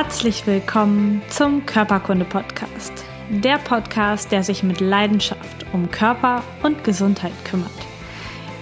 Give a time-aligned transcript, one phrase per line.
[0.00, 2.92] Herzlich willkommen zum Körperkunde-Podcast.
[3.30, 7.68] Der Podcast, der sich mit Leidenschaft um Körper und Gesundheit kümmert.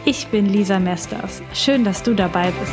[0.06, 1.42] Ich bin Lisa Mesters.
[1.52, 2.72] Schön, dass du dabei bist.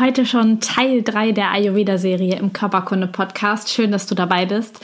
[0.00, 3.68] Heute schon Teil 3 der Ayurveda-Serie im Körperkunde-Podcast.
[3.68, 4.80] Schön, dass du dabei bist.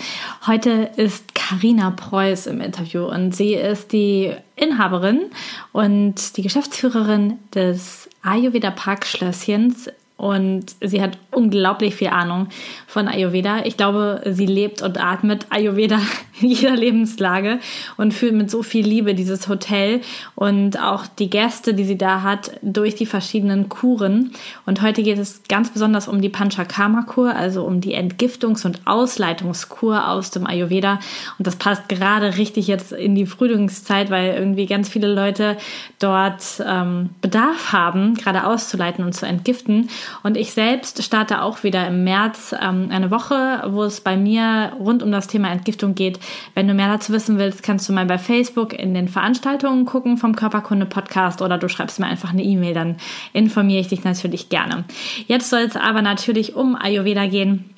[0.47, 5.27] Heute ist Karina Preuß im Interview und sie ist die Inhaberin
[5.73, 12.49] und die Geschäftsführerin des Ayurveda Parkschlösschens und sie hat unglaublich viel Ahnung
[12.87, 13.67] von Ayurveda.
[13.67, 16.01] Ich glaube, sie lebt und atmet Ayurveda
[16.41, 17.59] in jeder Lebenslage
[17.99, 20.01] und fühlt mit so viel Liebe dieses Hotel
[20.35, 24.33] und auch die Gäste, die sie da hat, durch die verschiedenen Kuren.
[24.65, 30.09] Und heute geht es ganz besonders um die Panchakarma-Kur, also um die Entgiftungs- und Ausleitungskur
[30.09, 30.99] aus dem Ayurveda.
[31.39, 35.59] Und das passt gerade richtig jetzt in die Frühlingszeit, weil irgendwie ganz viele Leute
[35.99, 39.91] dort ähm, Bedarf haben, gerade auszuleiten und zu entgiften.
[40.23, 44.73] Und ich selbst starte auch wieder im März ähm, eine Woche, wo es bei mir
[44.79, 46.19] rund um das Thema Entgiftung geht.
[46.55, 50.17] Wenn du mehr dazu wissen willst, kannst du mal bei Facebook in den Veranstaltungen gucken
[50.17, 52.97] vom Körperkunde Podcast oder du schreibst mir einfach eine E-Mail, dann
[53.33, 54.85] informiere ich dich natürlich gerne.
[55.27, 57.76] Jetzt soll es aber natürlich um Ayurveda gehen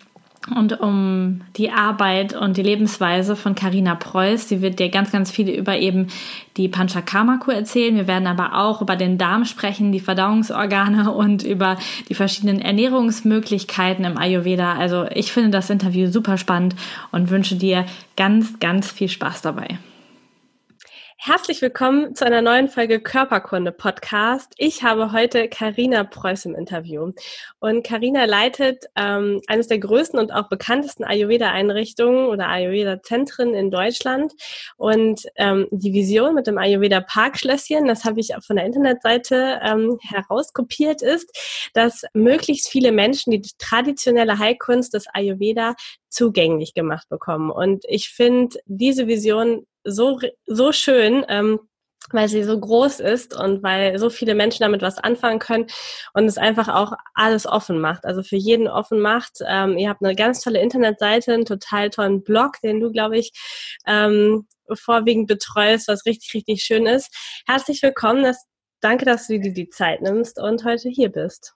[0.57, 4.49] und um die Arbeit und die Lebensweise von Karina Preuß.
[4.49, 6.09] Sie wird dir ganz, ganz viel über eben
[6.57, 7.97] die Panchakarma-Kur erzählen.
[7.97, 11.77] Wir werden aber auch über den Darm sprechen, die Verdauungsorgane und über
[12.09, 14.75] die verschiedenen Ernährungsmöglichkeiten im Ayurveda.
[14.75, 16.75] Also ich finde das Interview super spannend
[17.13, 17.85] und wünsche dir
[18.17, 19.79] ganz, ganz viel Spaß dabei.
[21.29, 24.55] Herzlich willkommen zu einer neuen Folge Körperkunde Podcast.
[24.57, 27.13] Ich habe heute Karina Preuß im Interview.
[27.59, 34.33] Und Karina leitet ähm, eines der größten und auch bekanntesten Ayurveda-Einrichtungen oder Ayurveda-Zentren in Deutschland.
[34.79, 39.99] Und ähm, die Vision mit dem Ayurveda Parkschlösschen, das habe ich von der Internetseite ähm,
[40.01, 41.31] herauskopiert, ist,
[41.75, 45.75] dass möglichst viele Menschen die traditionelle Heilkunst des Ayurveda
[46.09, 47.51] zugänglich gemacht bekommen.
[47.51, 51.61] Und ich finde diese Vision so, so schön, ähm,
[52.11, 55.67] weil sie so groß ist und weil so viele Menschen damit was anfangen können
[56.15, 59.41] und es einfach auch alles offen macht, also für jeden offen macht.
[59.47, 63.33] Ähm, ihr habt eine ganz tolle Internetseite, einen total tollen Blog, den du, glaube ich,
[63.87, 67.15] ähm, vorwiegend betreust, was richtig, richtig schön ist.
[67.47, 68.47] Herzlich willkommen, dass,
[68.81, 71.55] danke, dass du dir die Zeit nimmst und heute hier bist.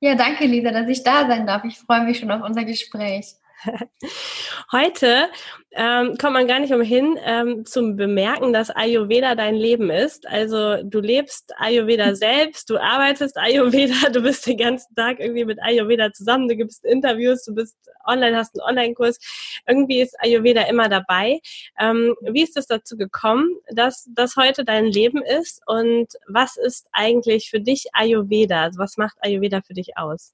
[0.00, 1.64] Ja, danke, Lisa, dass ich da sein darf.
[1.64, 3.34] Ich freue mich schon auf unser Gespräch.
[4.72, 5.28] Heute
[5.72, 10.26] ähm, kommt man gar nicht umhin ähm, zum Bemerken, dass Ayurveda dein Leben ist.
[10.26, 15.62] Also du lebst Ayurveda selbst, du arbeitest Ayurveda, du bist den ganzen Tag irgendwie mit
[15.62, 19.18] Ayurveda zusammen, du gibst Interviews, du bist online, hast einen Online-Kurs.
[19.66, 21.40] Irgendwie ist Ayurveda immer dabei.
[21.78, 25.60] Ähm, wie ist es dazu gekommen, dass das heute dein Leben ist?
[25.66, 28.62] Und was ist eigentlich für dich Ayurveda?
[28.64, 30.32] Also was macht Ayurveda für dich aus?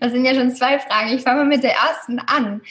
[0.00, 1.14] Das sind ja schon zwei Fragen.
[1.14, 2.62] Ich fange mal mit der ersten an.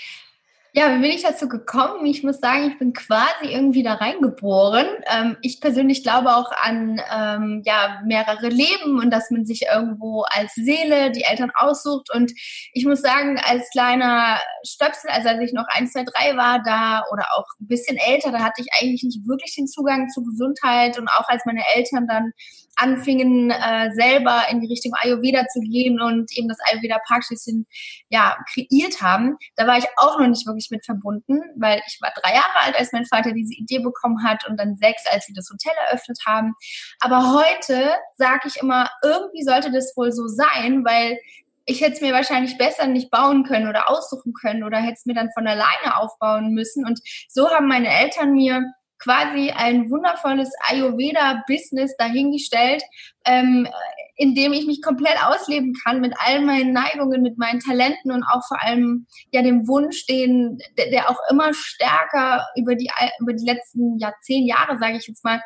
[0.75, 2.03] Ja, wie bin ich dazu gekommen?
[2.07, 4.88] Ich muss sagen, ich bin quasi irgendwie da reingeboren.
[5.06, 10.23] Ähm, ich persönlich glaube auch an ähm, ja, mehrere Leben und dass man sich irgendwo
[10.31, 12.09] als Seele die Eltern aussucht.
[12.12, 12.31] Und
[12.73, 17.03] ich muss sagen, als kleiner Stöpsel, also als ich noch ein, zwei, drei war da
[17.12, 20.97] oder auch ein bisschen älter, da hatte ich eigentlich nicht wirklich den Zugang zu Gesundheit.
[20.97, 22.31] Und auch als meine Eltern dann
[22.75, 27.67] anfingen, äh, selber in die Richtung Ayurveda zu gehen und eben das Ayurveda Parkschlösschen
[28.09, 32.12] ja, kreiert haben, da war ich auch noch nicht wirklich mit verbunden, weil ich war
[32.22, 35.33] drei Jahre alt, als mein Vater diese Idee bekommen hat und dann sechs, als sie
[35.33, 36.53] das Hotel eröffnet haben.
[37.00, 41.17] Aber heute sage ich immer, irgendwie sollte das wohl so sein, weil
[41.66, 45.06] ich hätte es mir wahrscheinlich besser nicht bauen können oder aussuchen können oder hätte es
[45.06, 46.85] mir dann von alleine aufbauen müssen.
[46.85, 48.63] Und so haben meine Eltern mir
[49.03, 52.81] quasi ein wundervolles Ayurveda-Business dahingestellt,
[53.25, 53.67] ähm,
[54.15, 58.23] in dem ich mich komplett ausleben kann mit all meinen Neigungen, mit meinen Talenten und
[58.23, 62.89] auch vor allem ja dem Wunsch, den, der, der auch immer stärker über die,
[63.19, 65.41] über die letzten ja, zehn Jahre, sage ich jetzt mal,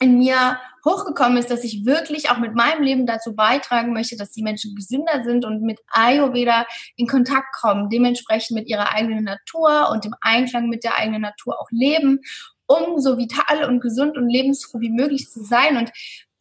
[0.00, 4.32] in mir hochgekommen ist, dass ich wirklich auch mit meinem Leben dazu beitragen möchte, dass
[4.32, 6.66] die Menschen gesünder sind und mit Ayurveda
[6.96, 11.58] in Kontakt kommen, dementsprechend mit ihrer eigenen Natur und dem Einklang mit der eigenen Natur
[11.58, 12.20] auch leben
[12.66, 15.76] um so vital und gesund und lebensfroh wie möglich zu sein.
[15.76, 15.90] Und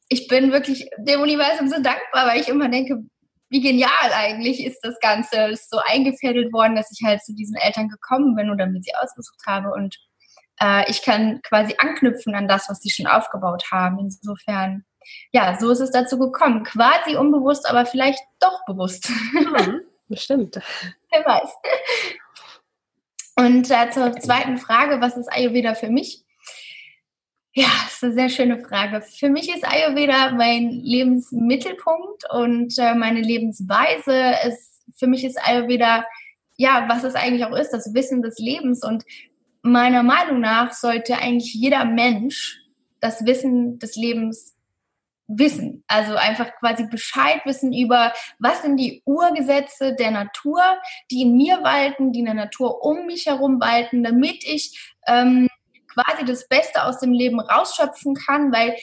[0.09, 3.03] ich bin wirklich dem Universum so dankbar, weil ich immer denke,
[3.49, 7.55] wie genial eigentlich ist das Ganze, ist so eingefädelt worden, dass ich halt zu diesen
[7.55, 9.95] Eltern gekommen bin oder mir sie ausgesucht habe und
[10.59, 13.99] äh, ich kann quasi anknüpfen an das, was sie schon aufgebaut haben.
[13.99, 14.85] Insofern,
[15.31, 16.63] ja, so ist es dazu gekommen.
[16.63, 19.09] Quasi unbewusst, aber vielleicht doch bewusst.
[19.33, 20.59] Mhm, bestimmt.
[21.11, 21.49] Wer weiß.
[23.35, 26.23] Und äh, zur zweiten Frage, was ist Ayurveda für mich?
[27.55, 29.01] Ja, das ist eine sehr schöne Frage.
[29.01, 34.35] Für mich ist Ayurveda mein Lebensmittelpunkt und äh, meine Lebensweise.
[34.47, 36.05] Ist, für mich ist Ayurveda,
[36.57, 38.83] ja, was es eigentlich auch ist, das Wissen des Lebens.
[38.83, 39.03] Und
[39.61, 42.59] meiner Meinung nach sollte eigentlich jeder Mensch
[42.99, 44.55] das Wissen des Lebens
[45.27, 45.83] wissen.
[45.87, 50.61] Also einfach quasi Bescheid wissen über, was sind die Urgesetze der Natur,
[51.11, 55.49] die in mir walten, die in der Natur um mich herum walten, damit ich ähm,
[55.87, 58.75] quasi das Beste aus dem Leben rausschöpfen kann, weil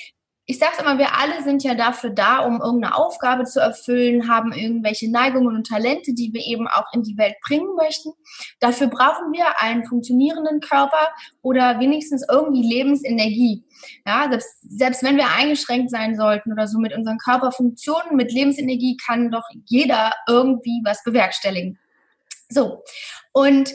[0.50, 4.28] ich sage es immer, wir alle sind ja dafür da, um irgendeine Aufgabe zu erfüllen,
[4.28, 8.10] haben irgendwelche Neigungen und Talente, die wir eben auch in die Welt bringen möchten.
[8.58, 11.08] Dafür brauchen wir einen funktionierenden Körper
[11.42, 13.64] oder wenigstens irgendwie Lebensenergie.
[14.04, 18.96] Ja, selbst, selbst wenn wir eingeschränkt sein sollten oder so mit unseren Körperfunktionen, mit Lebensenergie
[18.96, 21.78] kann doch jeder irgendwie was bewerkstelligen.
[22.48, 22.82] So.
[23.32, 23.72] Und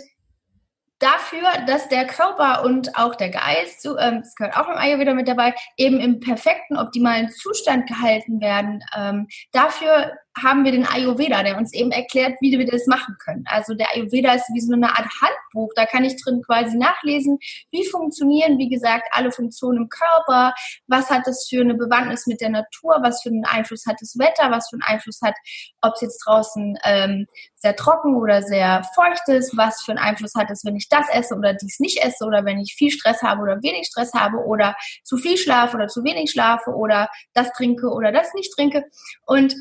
[0.99, 5.27] dafür, dass der Körper und auch der Geist, ähm, das gehört auch im Ayurveda mit
[5.27, 8.81] dabei, eben im perfekten, optimalen Zustand gehalten werden.
[8.95, 10.13] Ähm, dafür
[10.43, 13.45] haben wir den Ayurveda, der uns eben erklärt, wie wir das machen können.
[13.47, 15.71] Also der Ayurveda ist wie so eine Art Handbuch.
[15.75, 17.37] Da kann ich drin quasi nachlesen,
[17.71, 20.53] wie funktionieren, wie gesagt, alle Funktionen im Körper,
[20.87, 24.17] was hat das für eine Bewandtnis mit der Natur, was für einen Einfluss hat das
[24.17, 25.35] Wetter, was für einen Einfluss hat,
[25.81, 30.35] ob es jetzt draußen ähm, sehr trocken oder sehr feucht ist, was für einen Einfluss
[30.35, 33.21] hat es, wenn ich das esse oder dies nicht esse oder wenn ich viel Stress
[33.21, 37.51] habe oder wenig Stress habe oder zu viel schlafe oder zu wenig schlafe oder das
[37.53, 38.85] trinke oder das nicht trinke.
[39.25, 39.55] Und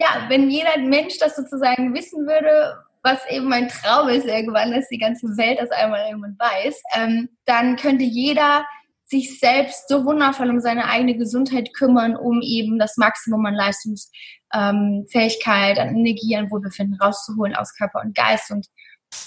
[0.00, 4.88] ja, wenn jeder Mensch das sozusagen wissen würde, was eben mein Traum ist irgendwann, dass
[4.88, 8.64] die ganze Welt das einmal irgendwann weiß, ähm, dann könnte jeder
[9.04, 15.78] sich selbst so wundervoll um seine eigene Gesundheit kümmern, um eben das Maximum an Leistungsfähigkeit,
[15.78, 18.50] an Energie, an Wohlbefinden rauszuholen aus Körper und Geist.
[18.50, 18.68] Und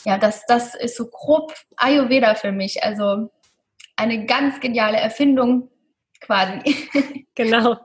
[0.06, 2.84] ja, das, das ist so grob Ayurveda für mich.
[2.84, 3.30] Also
[3.96, 5.70] eine ganz geniale Erfindung
[6.22, 6.62] quasi.
[7.38, 7.76] Genau.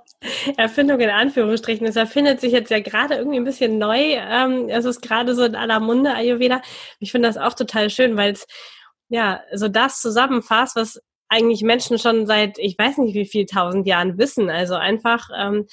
[0.56, 1.84] Erfindung in Anführungsstrichen.
[1.84, 3.98] Es erfindet sich jetzt ja gerade irgendwie ein bisschen neu.
[3.98, 6.62] Ähm, es ist gerade so in aller Munde Ayurveda.
[7.00, 8.46] Ich finde das auch total schön, weil es
[9.08, 13.86] ja so das zusammenfasst, was eigentlich Menschen schon seit ich weiß nicht wie viel tausend
[13.86, 14.50] Jahren wissen.
[14.50, 15.66] Also einfach ähm,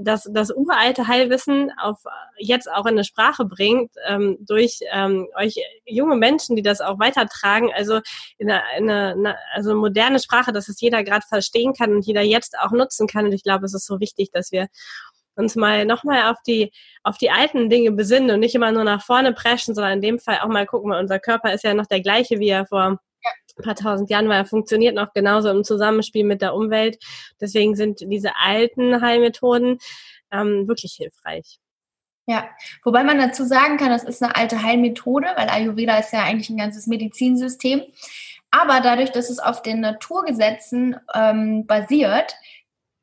[0.00, 1.98] das, das uralte Heilwissen auf
[2.38, 7.00] jetzt auch in eine Sprache bringt ähm, durch ähm, euch junge Menschen, die das auch
[7.00, 7.70] weitertragen.
[7.74, 8.00] Also
[8.38, 12.22] in eine, in eine also moderne Sprache, dass es jeder gerade verstehen kann und jeder
[12.22, 13.26] jetzt auch nutzen kann.
[13.26, 14.68] Und ich glaube, es ist so wichtig, dass wir
[15.34, 16.70] uns mal nochmal auf die,
[17.02, 20.18] auf die alten Dinge besinnen und nicht immer nur nach vorne preschen, sondern in dem
[20.20, 23.00] Fall auch mal gucken, weil unser Körper ist ja noch der gleiche, wie er vor
[23.62, 26.98] paar tausend Jahren, weil er funktioniert noch genauso im Zusammenspiel mit der Umwelt.
[27.40, 29.78] Deswegen sind diese alten Heilmethoden
[30.32, 31.58] ähm, wirklich hilfreich.
[32.26, 32.48] Ja,
[32.84, 36.50] wobei man dazu sagen kann, das ist eine alte Heilmethode, weil Ayurveda ist ja eigentlich
[36.50, 37.82] ein ganzes Medizinsystem.
[38.52, 42.34] Aber dadurch, dass es auf den Naturgesetzen ähm, basiert,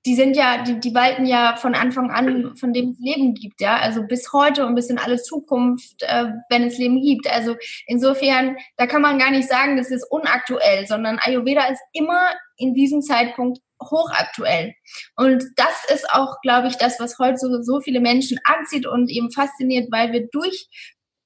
[0.08, 3.60] die sind ja, die, die walten ja von Anfang an, von dem es Leben gibt,
[3.60, 7.30] ja, also bis heute und bis in alle Zukunft, äh, wenn es Leben gibt.
[7.30, 7.58] Also
[7.88, 12.74] insofern, da kann man gar nicht sagen, das ist unaktuell, sondern Ayurveda ist immer in
[12.74, 14.76] diesem Zeitpunkt hochaktuell.
[15.18, 19.10] Und das ist auch, glaube ich, das, was heute so, so viele Menschen anzieht und
[19.10, 20.70] eben fasziniert, weil wir durch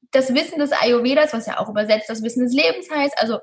[0.09, 3.37] das Wissen des Ayurvedas, was ja auch übersetzt das Wissen des Lebens heißt, also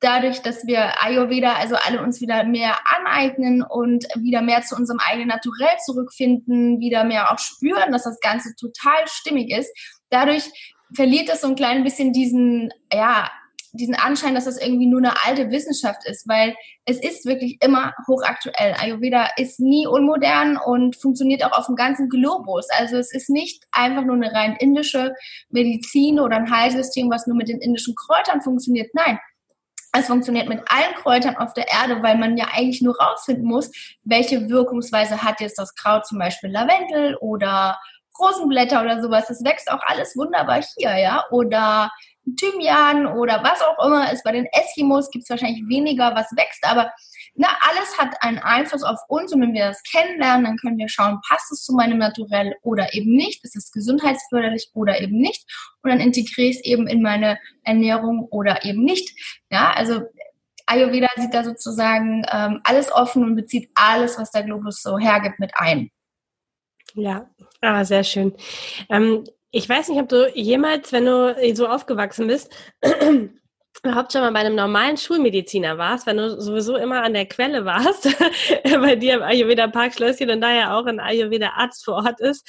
[0.00, 5.00] dadurch, dass wir Ayurveda, also alle uns wieder mehr aneignen und wieder mehr zu unserem
[5.00, 9.70] eigenen Naturell zurückfinden, wieder mehr auch spüren, dass das Ganze total stimmig ist.
[10.10, 10.50] Dadurch
[10.94, 13.30] verliert es so ein klein bisschen diesen, ja,
[13.72, 16.54] diesen Anschein, dass das irgendwie nur eine alte Wissenschaft ist, weil
[16.86, 18.74] es ist wirklich immer hochaktuell.
[18.78, 22.66] Ayurveda ist nie unmodern und funktioniert auch auf dem ganzen Globus.
[22.78, 25.14] Also es ist nicht einfach nur eine rein indische
[25.50, 28.88] Medizin oder ein Heilsystem, was nur mit den indischen Kräutern funktioniert.
[28.94, 29.18] Nein,
[29.92, 33.70] es funktioniert mit allen Kräutern auf der Erde, weil man ja eigentlich nur rausfinden muss,
[34.04, 37.78] welche Wirkungsweise hat jetzt das Kraut, zum Beispiel Lavendel oder
[38.18, 39.26] Rosenblätter oder sowas.
[39.28, 41.24] Das wächst auch alles wunderbar hier, ja.
[41.30, 41.90] Oder
[42.36, 44.24] Thymian oder was auch immer ist.
[44.24, 46.92] Bei den Eskimos gibt es wahrscheinlich weniger, was wächst, aber
[47.38, 50.88] na, alles hat einen Einfluss auf uns und wenn wir das kennenlernen, dann können wir
[50.88, 55.46] schauen, passt es zu meinem Naturell oder eben nicht, ist es gesundheitsförderlich oder eben nicht
[55.82, 59.16] und dann integriere ich es eben in meine Ernährung oder eben nicht.
[59.50, 60.02] Ja, also
[60.66, 65.38] Ayurveda sieht da sozusagen ähm, alles offen und bezieht alles, was der Globus so hergibt,
[65.38, 65.90] mit ein.
[66.94, 67.30] Ja,
[67.60, 68.34] ah, sehr schön.
[68.90, 72.52] Ähm, ich weiß nicht, ob du jemals, wenn du so aufgewachsen bist,
[73.82, 77.64] überhaupt schon mal bei einem normalen Schulmediziner warst, wenn du sowieso immer an der Quelle
[77.64, 78.04] warst,
[78.64, 82.46] bei dir im Ayurveda Parkschlösschen und da ja auch ein Ayurveda Arzt vor Ort ist.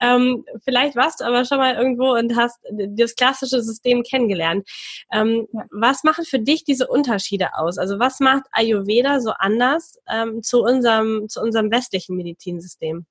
[0.00, 4.68] Ähm, vielleicht warst du aber schon mal irgendwo und hast das klassische System kennengelernt.
[5.12, 5.64] Ähm, ja.
[5.70, 7.78] Was machen für dich diese Unterschiede aus?
[7.78, 13.06] Also was macht Ayurveda so anders ähm, zu unserem, zu unserem westlichen Medizinsystem?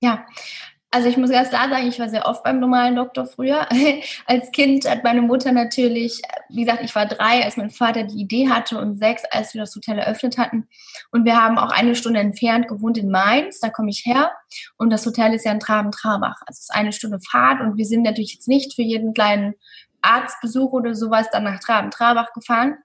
[0.00, 0.26] Ja,
[0.94, 3.66] also ich muss ganz klar sagen, ich war sehr oft beim normalen Doktor früher.
[4.26, 6.20] Als Kind hat meine Mutter natürlich,
[6.50, 9.62] wie gesagt, ich war drei, als mein Vater die Idee hatte und sechs, als wir
[9.62, 10.68] das Hotel eröffnet hatten.
[11.10, 14.32] Und wir haben auch eine Stunde entfernt gewohnt in Mainz, da komme ich her.
[14.76, 16.42] Und das Hotel ist ja in Traben-Trabach.
[16.46, 19.54] Also es ist eine Stunde Fahrt und wir sind natürlich jetzt nicht für jeden kleinen
[20.02, 22.76] Arztbesuch oder sowas dann nach Traben-Trabach gefahren.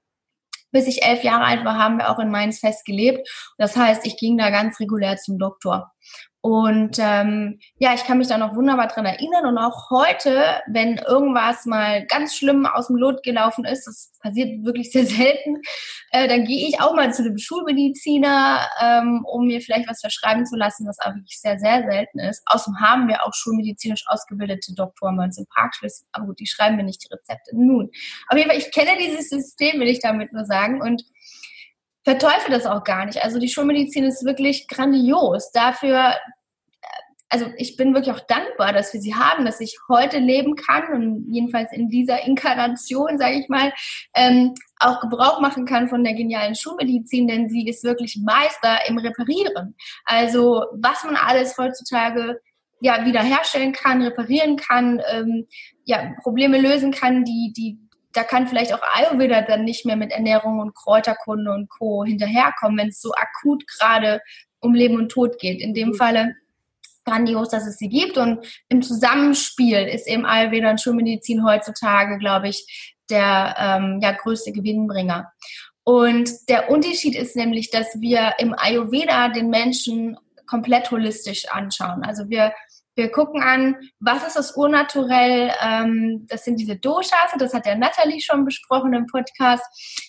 [0.71, 3.27] Bis ich elf Jahre alt war, haben wir auch in Mainz festgelebt.
[3.57, 5.91] Das heißt, ich ging da ganz regulär zum Doktor.
[6.47, 9.47] Und ähm, ja, ich kann mich da noch wunderbar dran erinnern.
[9.47, 14.63] Und auch heute, wenn irgendwas mal ganz schlimm aus dem Lot gelaufen ist, das passiert
[14.63, 15.61] wirklich sehr selten,
[16.11, 20.45] äh, dann gehe ich auch mal zu dem Schulmediziner, ähm, um mir vielleicht was verschreiben
[20.45, 22.41] zu lassen, was auch wirklich sehr, sehr selten ist.
[22.45, 26.05] Außerdem haben wir auch schulmedizinisch ausgebildete Doktoren bei uns im Parkschluss.
[26.13, 27.57] Aber gut, die schreiben mir nicht die Rezepte.
[27.57, 27.89] Nun,
[28.29, 30.81] auf jeden Fall, ich kenne dieses System, will ich damit nur sagen.
[30.81, 31.03] Und
[32.07, 33.21] verteufel das auch gar nicht.
[33.21, 35.51] Also die Schulmedizin ist wirklich grandios.
[35.51, 36.13] Dafür,
[37.29, 40.93] also ich bin wirklich auch dankbar, dass wir sie haben, dass ich heute leben kann
[40.93, 43.73] und jedenfalls in dieser Inkarnation, sage ich mal,
[44.15, 48.97] ähm, auch Gebrauch machen kann von der genialen Schulmedizin, denn sie ist wirklich Meister im
[48.97, 49.75] Reparieren.
[50.05, 52.39] Also was man alles heutzutage
[52.79, 55.47] ja wiederherstellen kann, reparieren kann, ähm,
[55.83, 57.79] ja Probleme lösen kann, die die
[58.13, 62.03] da kann vielleicht auch Ayurveda dann nicht mehr mit Ernährung und Kräuterkunde und Co.
[62.03, 64.21] hinterherkommen, wenn es so akut gerade
[64.59, 65.61] um Leben und Tod geht.
[65.61, 65.95] In dem mhm.
[65.95, 66.35] Falle
[67.07, 68.17] grandios, dass es sie gibt.
[68.17, 74.51] Und im Zusammenspiel ist eben Ayurveda und Schulmedizin heutzutage, glaube ich, der ähm, ja, größte
[74.51, 75.31] Gewinnbringer.
[75.83, 82.03] Und der Unterschied ist nämlich, dass wir im Ayurveda den Menschen komplett holistisch anschauen.
[82.03, 82.53] Also wir
[82.97, 85.51] wir gucken an, was ist das Urnaturell?
[85.61, 89.63] Ähm, das sind diese Doshas, das hat der Natalie schon besprochen im Podcast.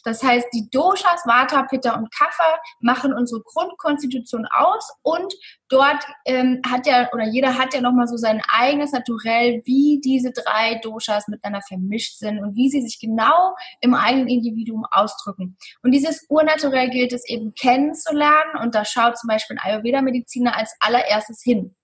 [0.04, 5.35] Das heißt, die Doshas, Vata, Pitta und Kapha machen unsere Grundkonstitution aus und
[5.68, 10.33] dort ähm, hat ja, oder jeder hat ja nochmal so sein eigenes Naturell, wie diese
[10.33, 15.59] drei Doshas miteinander vermischt sind und wie sie sich genau im eigenen Individuum ausdrücken.
[15.83, 20.75] Und dieses Urnaturell gilt es eben kennenzulernen und da schaut zum Beispiel ein Ayurveda-Mediziner als
[20.80, 21.75] allererstes hin.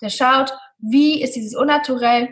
[0.00, 2.28] Der schaut, wie ist dieses Unnaturell.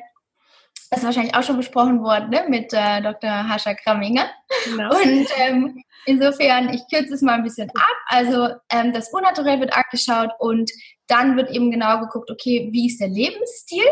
[0.90, 3.49] Das ist wahrscheinlich auch schon besprochen worden ne, mit äh, Dr.
[3.49, 4.30] Hascha Kramminger.
[4.64, 4.90] Genau.
[4.94, 7.96] Und ähm, insofern, ich kürze es mal ein bisschen ab.
[8.06, 10.70] Also ähm, das Unnaturell wird angeschaut und
[11.08, 13.85] dann wird eben genau geguckt, okay, wie ist der Lebensstil?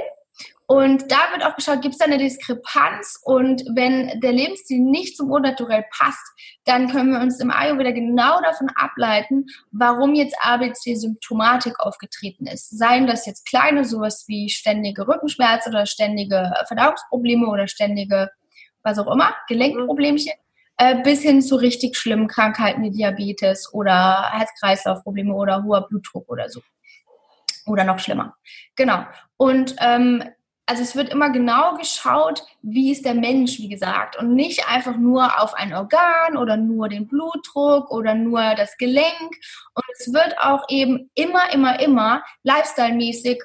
[0.67, 3.21] Und da wird auch geschaut, gibt es da eine Diskrepanz?
[3.23, 6.27] Und wenn der Lebensstil nicht zum Urnaturell passt,
[6.65, 12.79] dann können wir uns im Ayurveda genau davon ableiten, warum jetzt ABC-Symptomatik aufgetreten ist.
[12.79, 18.31] Seien das jetzt kleine, sowas wie ständige Rückenschmerzen oder ständige Verdauungsprobleme oder ständige,
[18.83, 20.33] was auch immer, Gelenkproblemchen,
[20.79, 26.49] äh, bis hin zu richtig schlimmen Krankheiten wie Diabetes oder Herz-Kreislauf-Probleme oder hoher Blutdruck oder
[26.49, 26.63] so
[27.67, 28.37] oder noch schlimmer.
[28.77, 29.05] Genau.
[29.37, 30.23] Und ähm,
[30.67, 34.97] also es wird immer genau geschaut, wie ist der Mensch, wie gesagt, und nicht einfach
[34.97, 39.31] nur auf ein Organ oder nur den Blutdruck oder nur das Gelenk.
[39.75, 43.43] Und es wird auch eben immer, immer, immer lifestyle-mäßig,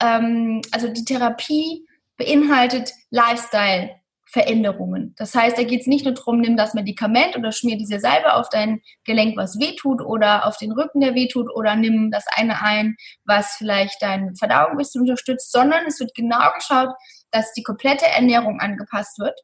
[0.00, 1.86] ähm, also die Therapie
[2.18, 3.90] beinhaltet Lifestyle
[4.30, 5.14] Veränderungen.
[5.16, 8.34] Das heißt, da geht es nicht nur darum, nimm das Medikament oder schmier diese Salbe
[8.34, 12.62] auf dein Gelenk, was wehtut, oder auf den Rücken, der wehtut, oder nimm das eine
[12.62, 16.90] ein, was vielleicht deine Verdauung ein bisschen unterstützt, sondern es wird genau geschaut,
[17.30, 19.38] dass die komplette Ernährung angepasst wird.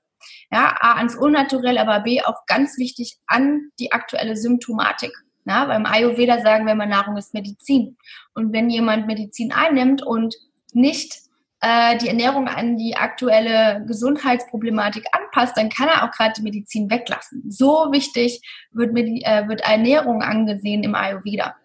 [0.50, 5.12] Ja, A ans Unnaturell, aber B auch ganz wichtig an die aktuelle Symptomatik.
[5.47, 7.97] Ja, beim Ayurveda sagen wir immer, Nahrung ist Medizin.
[8.35, 10.35] Und wenn jemand Medizin einnimmt und
[10.73, 11.24] nicht
[11.64, 16.90] äh, die Ernährung an die aktuelle Gesundheitsproblematik anpasst, dann kann er auch gerade die Medizin
[16.90, 17.42] weglassen.
[17.49, 18.42] So wichtig
[18.73, 21.56] wird, mit, äh, wird Ernährung angesehen im Ayurveda.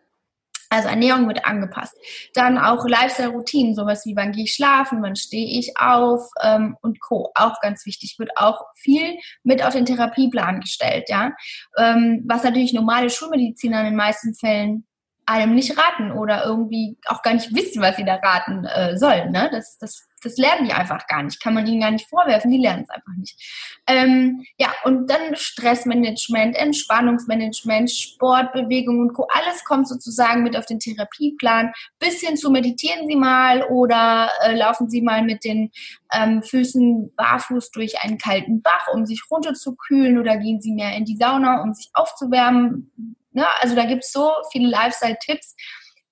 [0.70, 1.98] Also Ernährung wird angepasst.
[2.34, 7.02] Dann auch Lifestyle-Routinen, sowas wie wann gehe ich schlafen, wann stehe ich auf ähm, und
[7.02, 7.32] Co.
[7.34, 11.32] Auch ganz wichtig, wird auch viel mit auf den Therapieplan gestellt, ja.
[11.78, 14.86] Ähm, was natürlich normale Schulmediziner in den meisten Fällen
[15.30, 19.32] einem nicht raten oder irgendwie auch gar nicht wissen, was sie da raten äh, sollen.
[19.32, 19.50] Ne?
[19.52, 21.42] Das, das das lernen die einfach gar nicht.
[21.42, 23.82] Kann man ihnen gar nicht vorwerfen, die lernen es einfach nicht.
[23.88, 29.28] Ähm, ja, und dann Stressmanagement, Entspannungsmanagement, Sport, Bewegung und Co.
[29.30, 31.72] Alles kommt sozusagen mit auf den Therapieplan.
[32.00, 35.72] Bis hin zu meditieren Sie mal oder äh, laufen Sie mal mit den
[36.14, 41.06] ähm, Füßen barfuß durch einen kalten Bach, um sich runterzukühlen oder gehen Sie mehr in
[41.06, 42.92] die Sauna, um sich aufzuwärmen.
[43.40, 45.56] Ja, also da gibt es so viele Lifestyle-Tipps,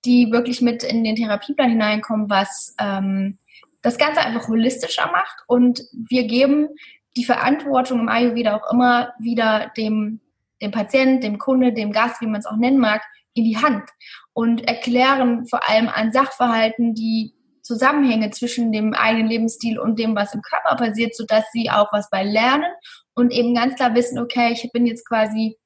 [0.06, 3.38] die wirklich mit in den Therapieplan hineinkommen, was ähm,
[3.82, 5.44] das Ganze einfach holistischer macht.
[5.46, 6.70] Und wir geben
[7.18, 10.22] die Verantwortung im Ayurveda auch immer wieder dem,
[10.62, 13.02] dem Patient, dem Kunde, dem Gast, wie man es auch nennen mag,
[13.34, 13.84] in die Hand
[14.32, 20.34] und erklären vor allem an Sachverhalten die Zusammenhänge zwischen dem eigenen Lebensstil und dem, was
[20.34, 22.72] im Körper passiert, sodass sie auch was bei lernen
[23.16, 25.58] und eben ganz klar wissen, okay, ich bin jetzt quasi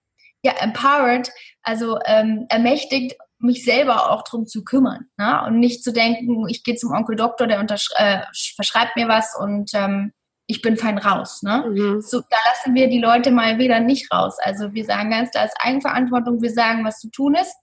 [0.43, 1.29] ja, empowered,
[1.63, 5.05] also ähm, ermächtigt, mich selber auch drum zu kümmern.
[5.17, 5.43] Ne?
[5.48, 8.21] Und nicht zu denken, ich gehe zum Onkel Doktor, der äh,
[8.55, 10.13] verschreibt mir was und ähm,
[10.48, 11.41] ich bin fein raus.
[11.41, 11.65] Ne?
[11.67, 12.01] Mhm.
[12.01, 14.38] So, da lassen wir die Leute mal wieder nicht raus.
[14.41, 17.55] Also wir sagen ganz klar, als Eigenverantwortung, wir sagen, was zu tun ist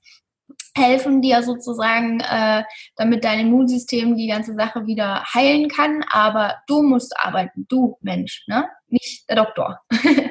[0.79, 2.63] helfen dir sozusagen, äh,
[2.97, 6.05] damit dein Immunsystem die ganze Sache wieder heilen kann.
[6.11, 8.69] Aber du musst arbeiten, du Mensch, ne?
[8.89, 9.81] nicht der Doktor.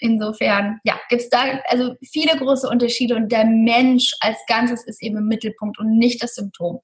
[0.00, 5.02] Insofern, ja, gibt es da also viele große Unterschiede und der Mensch als Ganzes ist
[5.02, 6.80] eben im Mittelpunkt und nicht das Symptom.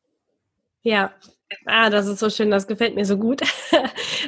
[0.83, 1.13] Ja,
[1.67, 3.41] Ah, das ist so schön, das gefällt mir so gut.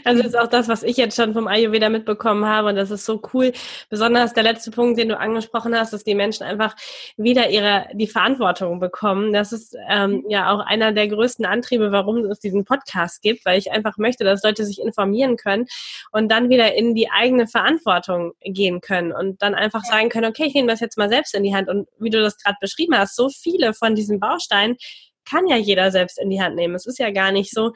[0.04, 3.06] Also ist auch das, was ich jetzt schon vom Ayurveda mitbekommen habe und das ist
[3.06, 3.52] so cool.
[3.88, 6.76] Besonders der letzte Punkt, den du angesprochen hast, dass die Menschen einfach
[7.16, 9.32] wieder ihre die Verantwortung bekommen.
[9.32, 13.58] Das ist ähm, ja auch einer der größten Antriebe, warum es diesen Podcast gibt, weil
[13.58, 15.66] ich einfach möchte, dass Leute sich informieren können
[16.10, 20.44] und dann wieder in die eigene Verantwortung gehen können und dann einfach sagen können, okay,
[20.46, 22.98] ich nehme das jetzt mal selbst in die Hand und wie du das gerade beschrieben
[22.98, 24.76] hast, so viele von diesen Bausteinen
[25.28, 26.74] kann ja jeder selbst in die Hand nehmen.
[26.74, 27.72] Es ist ja gar nicht so,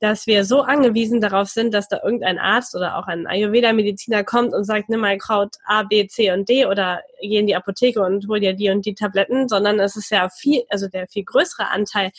[0.00, 4.52] dass wir so angewiesen darauf sind, dass da irgendein Arzt oder auch ein Ayurveda-Mediziner kommt
[4.52, 8.02] und sagt, nimm mal Kraut A, B, C und D oder geh in die Apotheke
[8.02, 11.24] und hol dir die und die Tabletten, sondern es ist ja viel, also der viel
[11.24, 12.10] größere Anteil,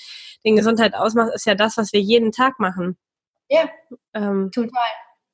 [0.43, 2.98] den Gesundheit ausmacht, ist ja das, was wir jeden Tag machen.
[3.50, 3.69] Ja,
[4.13, 4.72] ähm, total.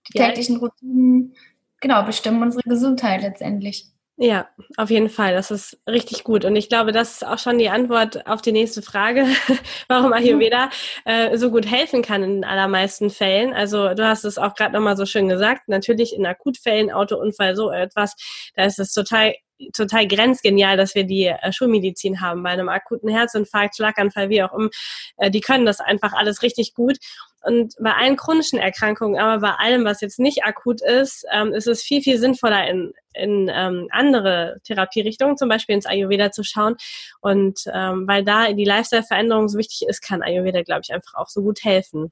[0.09, 0.27] Die ja.
[0.27, 1.35] täglichen Routinen,
[1.79, 3.90] genau, bestimmen unsere Gesundheit letztendlich.
[4.23, 4.47] Ja,
[4.77, 5.33] auf jeden Fall.
[5.33, 6.45] Das ist richtig gut.
[6.45, 9.25] Und ich glaube, das ist auch schon die Antwort auf die nächste Frage,
[9.87, 10.69] warum Ayurveda
[11.05, 13.51] äh, so gut helfen kann in den allermeisten Fällen.
[13.51, 15.67] Also du hast es auch gerade nochmal so schön gesagt.
[15.69, 18.15] Natürlich in Akutfällen, Autounfall, so etwas,
[18.55, 19.33] da ist es total
[19.73, 22.43] total grenzgenial, dass wir die äh, Schulmedizin haben.
[22.43, 24.69] Bei einem akuten Herzinfarkt, Schlaganfall, wie auch immer,
[25.17, 26.97] äh, die können das einfach alles richtig gut.
[27.43, 31.67] Und bei allen chronischen Erkrankungen, aber bei allem, was jetzt nicht akut ist, ähm, ist
[31.67, 36.75] es viel, viel sinnvoller, in, in ähm, andere Therapierichtungen, zum Beispiel ins Ayurveda zu schauen.
[37.21, 41.27] Und ähm, weil da die Lifestyle-Veränderung so wichtig ist, kann Ayurveda, glaube ich, einfach auch
[41.27, 42.11] so gut helfen.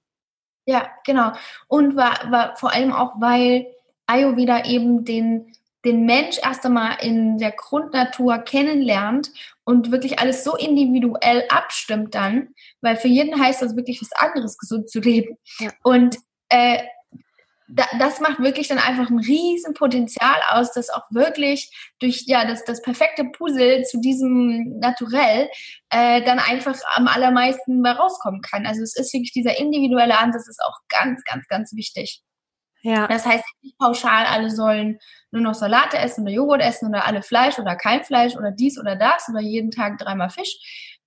[0.65, 1.31] Ja, genau.
[1.67, 3.67] Und war, war vor allem auch, weil
[4.05, 5.53] Ayurveda eben den
[5.85, 9.31] den Mensch erst einmal in der Grundnatur kennenlernt
[9.63, 12.49] und wirklich alles so individuell abstimmt dann,
[12.81, 15.37] weil für jeden heißt das wirklich was anderes, gesund zu leben.
[15.59, 15.71] Ja.
[15.83, 16.17] Und
[16.49, 16.79] äh,
[17.69, 22.65] das macht wirklich dann einfach ein riesen Potenzial aus, dass auch wirklich durch ja das,
[22.65, 25.49] das perfekte Puzzle zu diesem Naturell
[25.89, 28.65] äh, dann einfach am allermeisten mal rauskommen kann.
[28.65, 32.23] Also es ist wirklich dieser individuelle Ansatz ist auch ganz, ganz, ganz wichtig.
[32.81, 33.07] Ja.
[33.07, 34.99] Das heißt nicht pauschal, alle sollen
[35.31, 38.79] nur noch Salate essen oder Joghurt essen oder alle Fleisch oder kein Fleisch oder dies
[38.79, 40.57] oder das oder jeden Tag dreimal Fisch.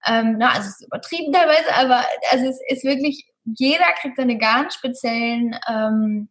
[0.06, 4.36] Ähm, na, also es ist übertrieben teilweise, aber also es ist wirklich, jeder kriegt seine
[4.36, 6.28] ganz speziellen ähm,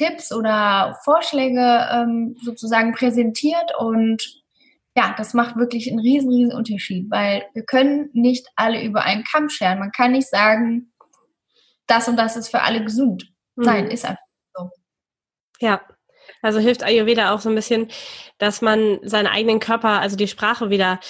[0.00, 4.22] Tipps oder Vorschläge ähm, sozusagen präsentiert und
[4.96, 9.24] ja, das macht wirklich einen riesen, riesen Unterschied, weil wir können nicht alle über einen
[9.24, 9.78] Kamm scheren.
[9.78, 10.92] Man kann nicht sagen,
[11.86, 13.32] das und das ist für alle gesund.
[13.54, 13.90] Nein, mhm.
[13.90, 14.24] ist einfach
[15.60, 15.82] ja,
[16.42, 17.88] also hilft Ayurveda auch so ein bisschen,
[18.38, 21.00] dass man seinen eigenen Körper, also die Sprache wieder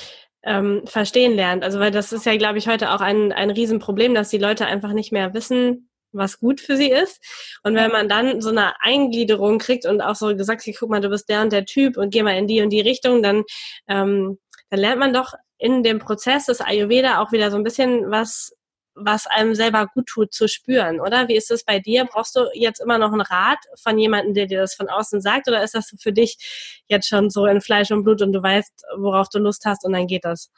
[0.42, 1.62] ähm, verstehen lernt.
[1.62, 4.66] Also weil das ist ja, glaube ich, heute auch ein, ein Riesenproblem, dass die Leute
[4.66, 7.20] einfach nicht mehr wissen, was gut für sie ist.
[7.62, 11.08] Und wenn man dann so eine Eingliederung kriegt und auch so gesagt, guck mal, du
[11.08, 13.44] bist der und der Typ und geh mal in die und die Richtung, dann,
[13.88, 14.38] ähm,
[14.70, 18.52] dann lernt man doch in dem Prozess des Ayurveda auch wieder so ein bisschen was
[18.94, 21.28] was einem selber gut tut zu spüren, oder?
[21.28, 22.04] Wie ist es bei dir?
[22.04, 25.48] Brauchst du jetzt immer noch einen Rat von jemandem, der dir das von außen sagt,
[25.48, 28.84] oder ist das für dich jetzt schon so in Fleisch und Blut und du weißt,
[28.98, 30.50] worauf du Lust hast und dann geht das?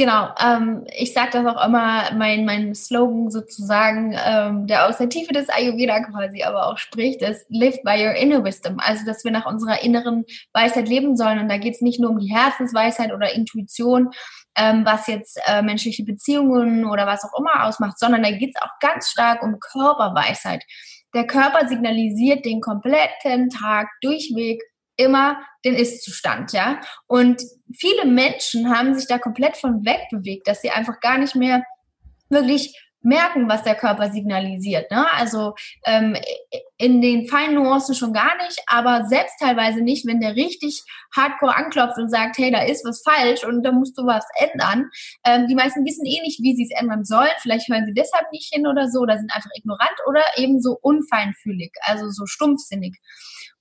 [0.00, 5.10] Genau, ähm, ich sage das auch immer, mein, mein Slogan sozusagen, ähm, der aus der
[5.10, 8.78] Tiefe des Ayurveda quasi aber auch spricht, ist Live by your inner wisdom.
[8.78, 11.38] Also, dass wir nach unserer inneren Weisheit leben sollen.
[11.38, 14.08] Und da geht es nicht nur um die Herzensweisheit oder Intuition,
[14.56, 18.62] ähm, was jetzt äh, menschliche Beziehungen oder was auch immer ausmacht, sondern da geht es
[18.62, 20.64] auch ganz stark um Körperweisheit.
[21.12, 24.62] Der Körper signalisiert den kompletten Tag durchweg
[25.00, 26.80] immer den Ist-Zustand, ja.
[27.06, 27.42] Und
[27.74, 31.64] viele Menschen haben sich da komplett von wegbewegt, dass sie einfach gar nicht mehr
[32.28, 34.90] wirklich merken, was der Körper signalisiert.
[34.90, 35.10] Ne?
[35.12, 35.54] Also
[35.86, 36.16] ähm,
[36.76, 40.82] in den feinen Nuancen schon gar nicht, aber selbst teilweise nicht, wenn der richtig
[41.16, 44.90] hardcore anklopft und sagt, hey, da ist was falsch und da musst du was ändern.
[45.24, 47.30] Ähm, die meisten wissen eh nicht, wie sie es ändern sollen.
[47.40, 50.76] Vielleicht hören sie deshalb nicht hin oder so, oder sind einfach ignorant oder eben so
[50.80, 52.98] unfeinfühlig, also so stumpfsinnig.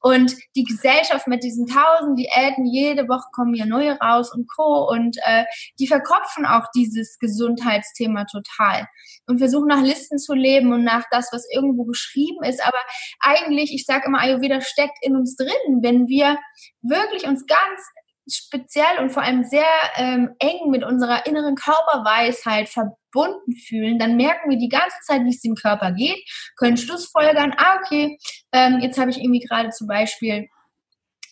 [0.02, 4.90] Und die Gesellschaft mit diesen tausend Diäten, jede Woche kommen hier neue raus und Co.
[4.90, 5.44] Und äh,
[5.80, 8.88] die verkopfen auch dieses Gesundheitsthema total
[9.28, 12.66] und versuchen nach Listen zu leben und nach das, was irgendwo geschrieben ist.
[12.66, 12.80] Aber
[13.20, 16.38] eigentlich, ich sage immer, Ayurveda steckt in uns drin, wenn wir
[16.82, 17.82] wirklich uns ganz
[18.34, 19.66] speziell und vor allem sehr
[19.96, 25.30] ähm, eng mit unserer inneren Körperweisheit verbunden fühlen, dann merken wir die ganze Zeit, wie
[25.30, 26.18] es dem Körper geht,
[26.58, 28.18] können Schlussfolgern, ah, okay,
[28.52, 30.48] ähm, jetzt habe ich irgendwie gerade zum Beispiel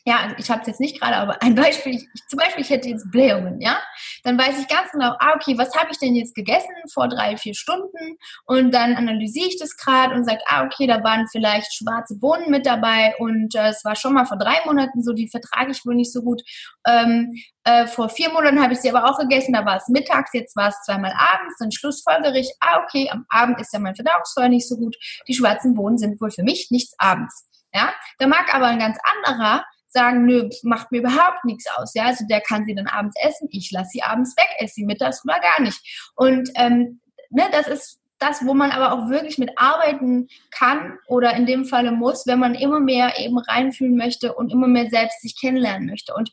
[0.07, 2.69] ja, also ich habe es jetzt nicht gerade, aber ein Beispiel, ich, zum Beispiel, ich
[2.69, 3.77] hätte jetzt Blähungen, ja,
[4.23, 7.35] dann weiß ich ganz genau, ah, okay, was habe ich denn jetzt gegessen vor drei,
[7.35, 8.15] vier Stunden
[8.45, 12.49] und dann analysiere ich das gerade und sage, ah, okay, da waren vielleicht schwarze Bohnen
[12.49, 15.85] mit dabei und äh, es war schon mal vor drei Monaten so, die vertrage ich
[15.85, 16.41] wohl nicht so gut.
[16.87, 17.33] Ähm,
[17.65, 20.55] äh, vor vier Monaten habe ich sie aber auch gegessen, da war es mittags, jetzt
[20.55, 24.47] war es zweimal abends, dann schlussfolgere ich, ah, okay, am Abend ist ja mein Verdauungsfeuer
[24.47, 24.95] nicht so gut,
[25.27, 27.45] die schwarzen Bohnen sind wohl für mich nichts abends.
[27.73, 31.93] Ja, da mag aber ein ganz anderer sagen, nö, macht mir überhaupt nichts aus.
[31.93, 34.85] Ja, also der kann sie dann abends essen, ich lasse sie abends weg, esse sie
[34.85, 36.11] mittags oder gar nicht.
[36.15, 41.35] Und ähm, ne, das ist das, wo man aber auch wirklich mit arbeiten kann oder
[41.35, 45.21] in dem Falle muss, wenn man immer mehr eben reinfühlen möchte und immer mehr selbst
[45.21, 46.13] sich kennenlernen möchte.
[46.15, 46.31] Und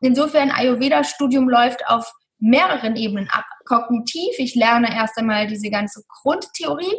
[0.00, 3.44] insofern Ayurveda-Studium läuft auf mehreren Ebenen ab.
[3.66, 6.94] Kognitiv, ich lerne erst einmal diese ganze Grundtheorie,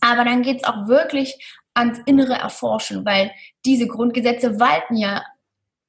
[0.00, 1.36] aber dann geht es auch wirklich
[1.76, 3.30] ans innere Erforschen, weil
[3.64, 5.24] diese Grundgesetze walten ja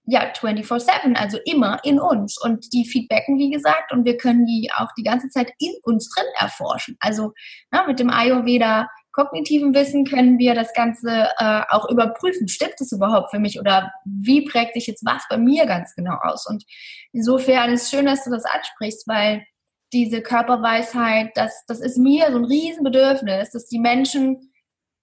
[0.10, 4.70] ja 24/7, also immer in uns und die feedbacken wie gesagt und wir können die
[4.74, 6.96] auch die ganze Zeit in uns drin erforschen.
[7.02, 7.34] Also
[7.72, 12.48] na, mit dem Ayurveda kognitiven Wissen können wir das Ganze äh, auch überprüfen.
[12.48, 16.16] Stimmt es überhaupt für mich oder wie prägt sich jetzt was bei mir ganz genau
[16.22, 16.48] aus?
[16.48, 16.64] Und
[17.12, 19.44] insofern ist es schön, dass du das ansprichst, weil
[19.92, 24.52] diese Körperweisheit, das, das ist mir so ein Riesenbedürfnis, dass die Menschen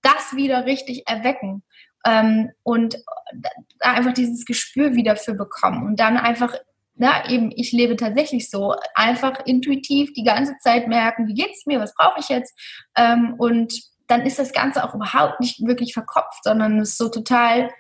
[0.05, 1.63] das wieder richtig erwecken
[2.05, 2.97] ähm, und
[3.81, 6.55] da einfach dieses Gespür wieder für bekommen und dann einfach,
[6.95, 11.81] na, eben, ich lebe tatsächlich so, einfach intuitiv die ganze Zeit merken, wie geht's mir,
[11.81, 12.55] was brauche ich jetzt
[12.97, 13.75] ähm, und
[14.07, 17.71] dann ist das Ganze auch überhaupt nicht wirklich verkopft, sondern es ist so total,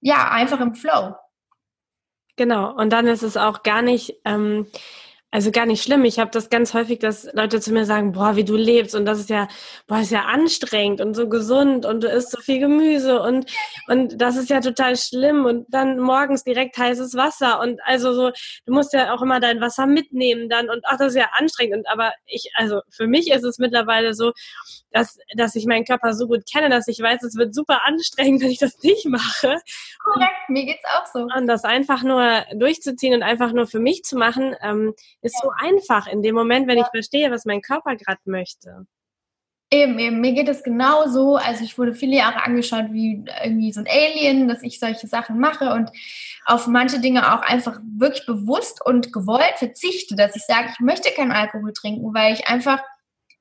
[0.00, 1.14] ja, einfach im Flow.
[2.36, 4.66] Genau, und dann ist es auch gar nicht, ähm,
[5.34, 6.04] also gar nicht schlimm.
[6.04, 9.04] Ich habe das ganz häufig, dass Leute zu mir sagen, boah, wie du lebst und
[9.04, 9.48] das ist ja,
[9.88, 13.50] boah, ist ja anstrengend und so gesund und du isst so viel Gemüse und
[13.88, 18.30] und das ist ja total schlimm und dann morgens direkt heißes Wasser und also so,
[18.64, 21.78] du musst ja auch immer dein Wasser mitnehmen dann und ach, das ist ja anstrengend
[21.78, 24.30] und aber ich, also für mich ist es mittlerweile so,
[24.94, 28.40] dass, dass ich meinen Körper so gut kenne, dass ich weiß, es wird super anstrengend,
[28.42, 29.56] wenn ich das nicht mache.
[29.98, 31.26] Korrekt, mir geht's auch so.
[31.36, 34.94] Und das einfach nur durchzuziehen und einfach nur für mich zu machen, ähm,
[35.24, 38.86] ist so einfach in dem Moment, wenn ich verstehe, was mein Körper gerade möchte.
[39.70, 41.36] Eben, eben, mir geht es genauso.
[41.36, 45.40] Also ich wurde viele Jahre angeschaut wie irgendwie so ein Alien, dass ich solche Sachen
[45.40, 45.90] mache und
[46.44, 51.10] auf manche Dinge auch einfach wirklich bewusst und gewollt verzichte, dass ich sage, ich möchte
[51.10, 52.80] keinen Alkohol trinken, weil ich einfach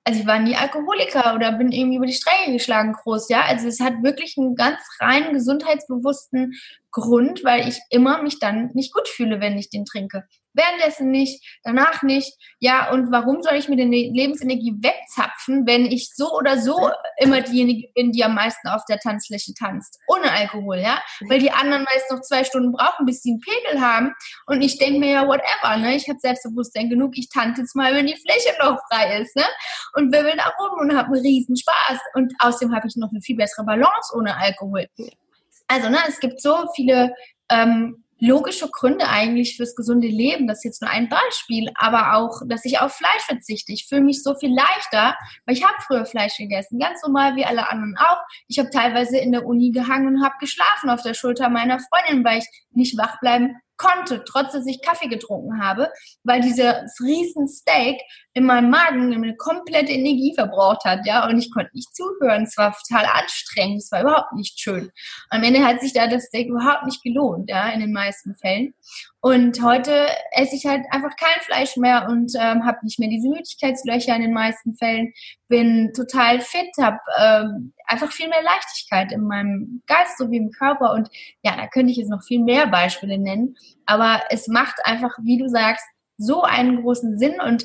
[0.06, 3.46] also ich war nie Alkoholiker oder bin irgendwie über die Strecke geschlagen groß, ja.
[3.46, 6.56] Also es hat wirklich einen ganz rein gesundheitsbewussten
[6.92, 11.44] Grund, weil ich immer mich dann nicht gut fühle, wenn ich den trinke währenddessen nicht,
[11.64, 12.34] danach nicht.
[12.60, 17.42] Ja, und warum soll ich mir die Lebensenergie wegzapfen, wenn ich so oder so immer
[17.42, 20.00] diejenige bin, die am meisten auf der Tanzfläche tanzt?
[20.08, 21.02] Ohne Alkohol, ja?
[21.30, 24.14] Weil die anderen meist noch zwei Stunden brauchen, bis sie einen Pegel haben.
[24.46, 25.96] Und ich denke mir ja, whatever, ne?
[25.96, 29.46] Ich habe Selbstbewusstsein genug, ich tanze jetzt mal, wenn die Fläche noch frei ist, ne?
[29.94, 32.00] Und wirbel da rum und habe einen riesen Spaß.
[32.14, 34.88] Und außerdem habe ich noch eine viel bessere Balance ohne Alkohol.
[35.68, 37.14] Also, ne, es gibt so viele
[37.50, 40.48] ähm, logische Gründe eigentlich fürs gesunde Leben.
[40.48, 43.74] Das ist jetzt nur ein Beispiel, aber auch, dass ich auf Fleisch verzichte.
[43.74, 47.46] Ich fühle mich so viel leichter, weil ich habe früher Fleisch gegessen, ganz normal wie
[47.46, 48.22] alle anderen auch.
[48.48, 52.24] Ich habe teilweise in der Uni gehangen und habe geschlafen auf der Schulter meiner Freundin,
[52.24, 55.92] weil ich nicht wach bleiben konnte, trotz dass ich Kaffee getrunken habe,
[56.24, 58.00] weil dieses riesen Steak
[58.36, 62.44] in meinem Magen eine komplette Energie verbraucht hat, ja, und ich konnte nicht zuhören.
[62.44, 64.92] Es war total anstrengend, es war überhaupt nicht schön.
[65.30, 68.74] Am Ende hat sich da das Steak überhaupt nicht gelohnt, ja, in den meisten Fällen.
[69.22, 73.30] Und heute esse ich halt einfach kein Fleisch mehr und ähm, habe nicht mehr diese
[73.30, 75.14] Müdigkeitslöcher in den meisten Fällen.
[75.48, 80.92] Bin total fit, habe ähm, einfach viel mehr Leichtigkeit in meinem Geist sowie im Körper.
[80.94, 81.10] Und
[81.44, 83.56] ja, da könnte ich jetzt noch viel mehr Beispiele nennen.
[83.86, 85.86] Aber es macht einfach, wie du sagst,
[86.18, 87.64] so einen großen Sinn und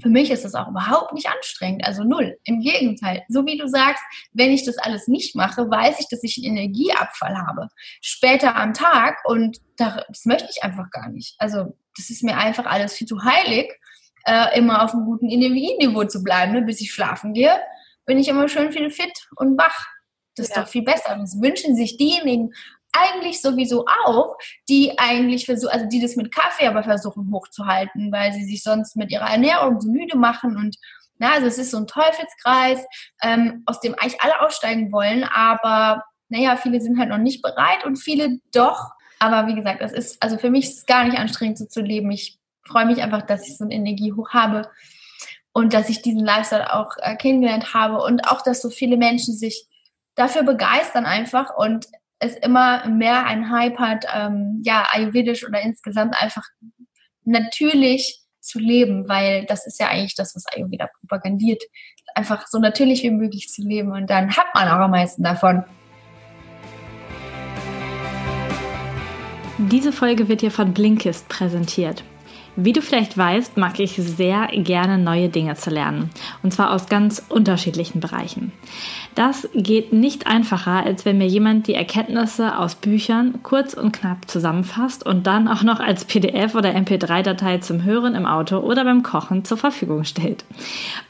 [0.00, 2.38] für mich ist das auch überhaupt nicht anstrengend, also null.
[2.44, 6.22] Im Gegenteil, so wie du sagst, wenn ich das alles nicht mache, weiß ich, dass
[6.22, 7.68] ich einen Energieabfall habe.
[8.00, 11.34] Später am Tag und das möchte ich einfach gar nicht.
[11.38, 13.72] Also das ist mir einfach alles viel zu heilig,
[14.24, 16.52] äh, immer auf einem guten Energieniveau zu bleiben.
[16.52, 16.62] Ne?
[16.62, 17.60] Bis ich schlafen gehe,
[18.06, 19.86] bin ich immer schön viel fit und wach.
[20.36, 20.62] Das ist ja.
[20.62, 21.16] doch viel besser.
[21.18, 22.52] Das wünschen sich diejenigen
[22.92, 24.36] eigentlich sowieso auch,
[24.68, 28.96] die eigentlich versuchen, also die das mit Kaffee aber versuchen hochzuhalten, weil sie sich sonst
[28.96, 30.76] mit ihrer Ernährung so müde machen und
[31.20, 32.84] na, also es ist so ein Teufelskreis,
[33.22, 37.84] ähm, aus dem eigentlich alle aussteigen wollen, aber naja, viele sind halt noch nicht bereit
[37.84, 38.90] und viele doch.
[39.18, 41.80] Aber wie gesagt, das ist, also für mich ist es gar nicht anstrengend, so zu
[41.80, 42.10] leben.
[42.10, 44.70] Ich freue mich einfach, dass ich so eine Energie hoch habe
[45.52, 49.34] und dass ich diesen Lifestyle auch äh, kennengelernt habe und auch, dass so viele Menschen
[49.34, 49.66] sich
[50.14, 51.86] dafür begeistern einfach und
[52.18, 56.42] es immer mehr ein Hype hat, ähm, ja, ayurvedisch oder insgesamt einfach
[57.24, 61.62] natürlich zu leben, weil das ist ja eigentlich das, was Ayurveda propagandiert.
[62.14, 65.64] Einfach so natürlich wie möglich zu leben und dann hat man auch am meisten davon.
[69.58, 72.04] Diese Folge wird hier von Blinkist präsentiert.
[72.60, 76.10] Wie du vielleicht weißt, mag ich sehr gerne neue Dinge zu lernen.
[76.42, 78.50] Und zwar aus ganz unterschiedlichen Bereichen.
[79.14, 84.30] Das geht nicht einfacher, als wenn mir jemand die Erkenntnisse aus Büchern kurz und knapp
[84.30, 89.02] zusammenfasst und dann auch noch als PDF oder MP3-Datei zum Hören im Auto oder beim
[89.02, 90.44] Kochen zur Verfügung stellt.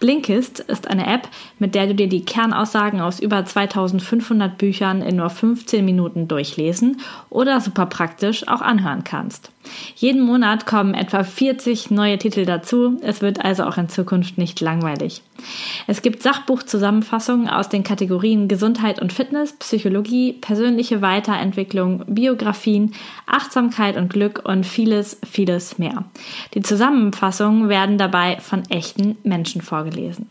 [0.00, 5.16] Blinkist ist eine App, mit der du dir die Kernaussagen aus über 2500 Büchern in
[5.16, 9.50] nur 15 Minuten durchlesen oder super praktisch auch anhören kannst.
[9.96, 12.98] Jeden Monat kommen etwa 40 neue Titel dazu.
[13.02, 15.22] Es wird also auch in Zukunft nicht langweilig.
[15.86, 22.94] Es gibt Sachbuchzusammenfassungen aus den Kategorien Gesundheit und Fitness, Psychologie, persönliche Weiterentwicklung, Biografien,
[23.26, 26.04] Achtsamkeit und Glück und vieles, vieles mehr.
[26.54, 30.28] Die Zusammenfassungen werden dabei von echten Menschen vorgelesen.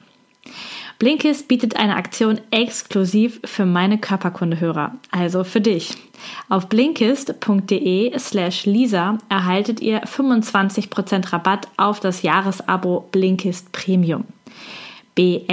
[0.99, 5.93] Blinkist bietet eine Aktion exklusiv für meine Körperkundehörer, also für dich.
[6.49, 14.25] Auf blinkist.de slash Lisa erhaltet ihr 25% Rabatt auf das Jahresabo Blinkist Premium.
[15.17, 15.49] B-L-I-N-K-I-S-T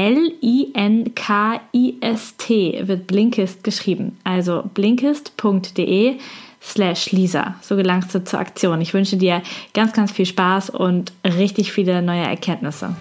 [2.86, 4.18] wird Blinkist geschrieben.
[4.22, 6.18] Also blinkist.de
[6.60, 7.54] slash Lisa.
[7.62, 8.82] So gelangst du zur Aktion.
[8.82, 9.40] Ich wünsche dir
[9.72, 12.94] ganz, ganz viel Spaß und richtig viele neue Erkenntnisse.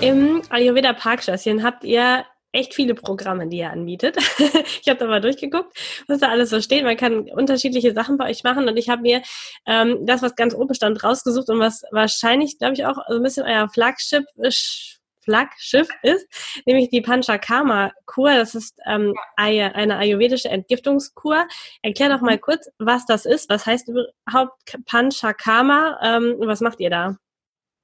[0.00, 4.16] Im Ayurveda Parkschlösschen habt ihr echt viele Programme, die ihr anbietet.
[4.38, 5.76] ich habe da mal durchgeguckt,
[6.08, 6.84] was da alles so steht.
[6.84, 9.22] Man kann unterschiedliche Sachen bei euch machen und ich habe mir
[9.66, 13.22] ähm, das, was ganz oben stand, rausgesucht und was wahrscheinlich, glaube ich, auch so ein
[13.22, 14.92] bisschen euer Flagship ist.
[15.26, 16.26] Flaggschiff ist,
[16.66, 18.32] nämlich die Panchakarma-Kur.
[18.32, 21.48] Das ist ähm, eine ayurvedische Entgiftungskur.
[21.82, 23.50] Erklär doch mal kurz, was das ist.
[23.50, 25.98] Was heißt überhaupt Panchakarma?
[26.00, 27.16] Ähm, was macht ihr da?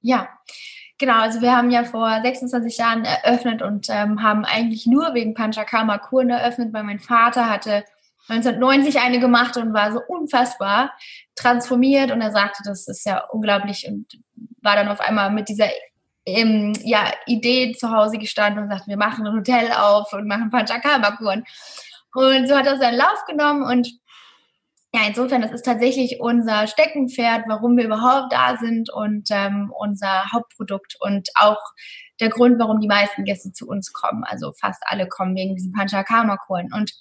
[0.01, 0.29] Ja,
[0.99, 5.33] Genau, also wir haben ja vor 26 Jahren eröffnet und ähm, haben eigentlich nur wegen
[5.33, 7.83] Panchakarma Kuren eröffnet, weil mein Vater hatte
[8.29, 10.93] 1990 eine gemacht und war so unfassbar
[11.35, 14.05] transformiert und er sagte, das ist ja unglaublich und
[14.61, 15.67] war dann auf einmal mit dieser
[16.25, 20.49] ähm, ja, Idee zu Hause gestanden und sagte, wir machen ein Hotel auf und machen
[20.51, 21.43] Panchakarma-Kuren.
[22.13, 23.89] Und so hat er seinen Lauf genommen und
[24.95, 30.31] ja, insofern, das ist tatsächlich unser Steckenpferd, warum wir überhaupt da sind und ähm, unser
[30.31, 31.57] Hauptprodukt und auch
[32.19, 34.23] der Grund, warum die meisten Gäste zu uns kommen.
[34.23, 36.71] Also fast alle kommen wegen diesen Panchakarma-Kuren.
[36.71, 36.91] Und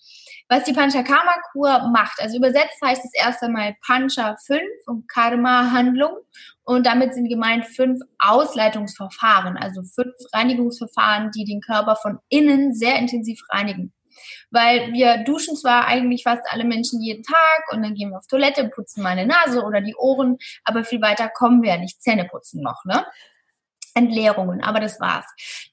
[0.48, 6.16] was die Panchakarma-Kur macht, also übersetzt heißt es erst einmal Pancha 5 und Karma-Handlung.
[6.64, 12.98] Und damit sind gemeint fünf Ausleitungsverfahren, also fünf Reinigungsverfahren, die den Körper von innen sehr
[12.98, 13.92] intensiv reinigen.
[14.50, 18.26] Weil wir duschen zwar eigentlich fast alle Menschen jeden Tag und dann gehen wir auf
[18.26, 22.02] Toilette, putzen meine Nase oder die Ohren, aber viel weiter kommen wir ja nicht.
[22.02, 23.06] Zähne putzen noch, ne?
[23.94, 25.26] Entleerungen, aber das war's.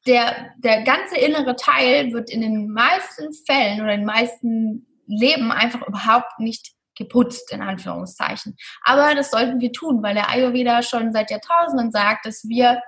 [0.06, 5.52] Der, der ganze innere Teil wird in den meisten Fällen oder in den meisten Leben
[5.52, 8.58] einfach überhaupt nicht geputzt, in Anführungszeichen.
[8.84, 12.82] Aber das sollten wir tun, weil der Ayurveda schon seit Jahrtausenden sagt, dass wir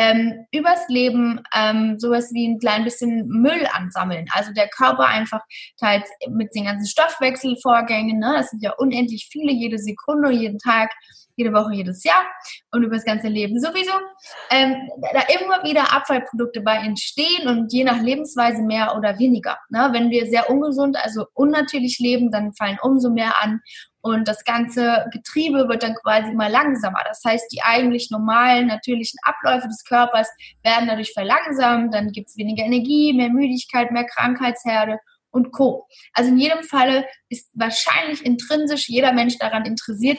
[0.00, 4.24] ähm, übers Leben ähm, sowas wie ein klein bisschen Müll ansammeln.
[4.32, 5.42] Also der Körper einfach
[5.78, 10.90] teils mit den ganzen Stoffwechselvorgängen, ne, das sind ja unendlich viele, jede Sekunde, jeden Tag
[11.40, 12.24] jede Woche, jedes Jahr
[12.70, 13.92] und über das ganze Leben sowieso,
[14.50, 19.58] ähm, da immer wieder Abfallprodukte bei entstehen und je nach Lebensweise mehr oder weniger.
[19.70, 19.88] Ne?
[19.92, 23.60] Wenn wir sehr ungesund, also unnatürlich leben, dann fallen umso mehr an
[24.02, 27.00] und das ganze Getriebe wird dann quasi immer langsamer.
[27.06, 30.28] Das heißt, die eigentlich normalen, natürlichen Abläufe des Körpers
[30.62, 31.94] werden dadurch verlangsamt.
[31.94, 34.98] Dann gibt es weniger Energie, mehr Müdigkeit, mehr Krankheitsherde
[35.30, 35.86] und Co.
[36.14, 40.18] Also in jedem Falle ist wahrscheinlich intrinsisch jeder Mensch daran interessiert,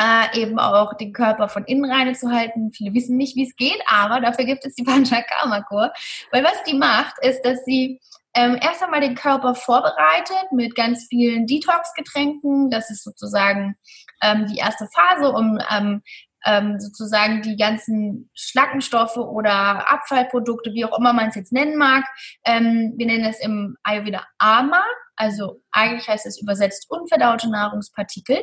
[0.00, 2.72] äh, eben auch den Körper von innen rein zu halten.
[2.72, 5.92] Viele wissen nicht, wie es geht, aber dafür gibt es die Panchakarma-Kur.
[6.32, 8.00] Weil was die macht, ist, dass sie
[8.34, 12.70] ähm, erst einmal den Körper vorbereitet mit ganz vielen Detox-Getränken.
[12.70, 13.76] Das ist sozusagen
[14.22, 16.02] ähm, die erste Phase, um ähm,
[16.44, 22.04] ähm, sozusagen die ganzen Schlackenstoffe oder Abfallprodukte, wie auch immer man es jetzt nennen mag.
[22.44, 24.82] Ähm, wir nennen es im Ayurveda Ama,
[25.16, 28.38] also eigentlich heißt es übersetzt unverdaute Nahrungspartikel,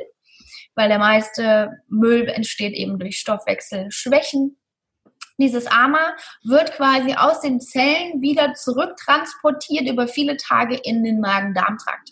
[0.76, 4.58] weil der meiste Müll entsteht eben durch Stoffwechselschwächen
[5.42, 12.12] dieses AMA wird quasi aus den Zellen wieder zurücktransportiert über viele Tage in den Magen-Darm-Trakt.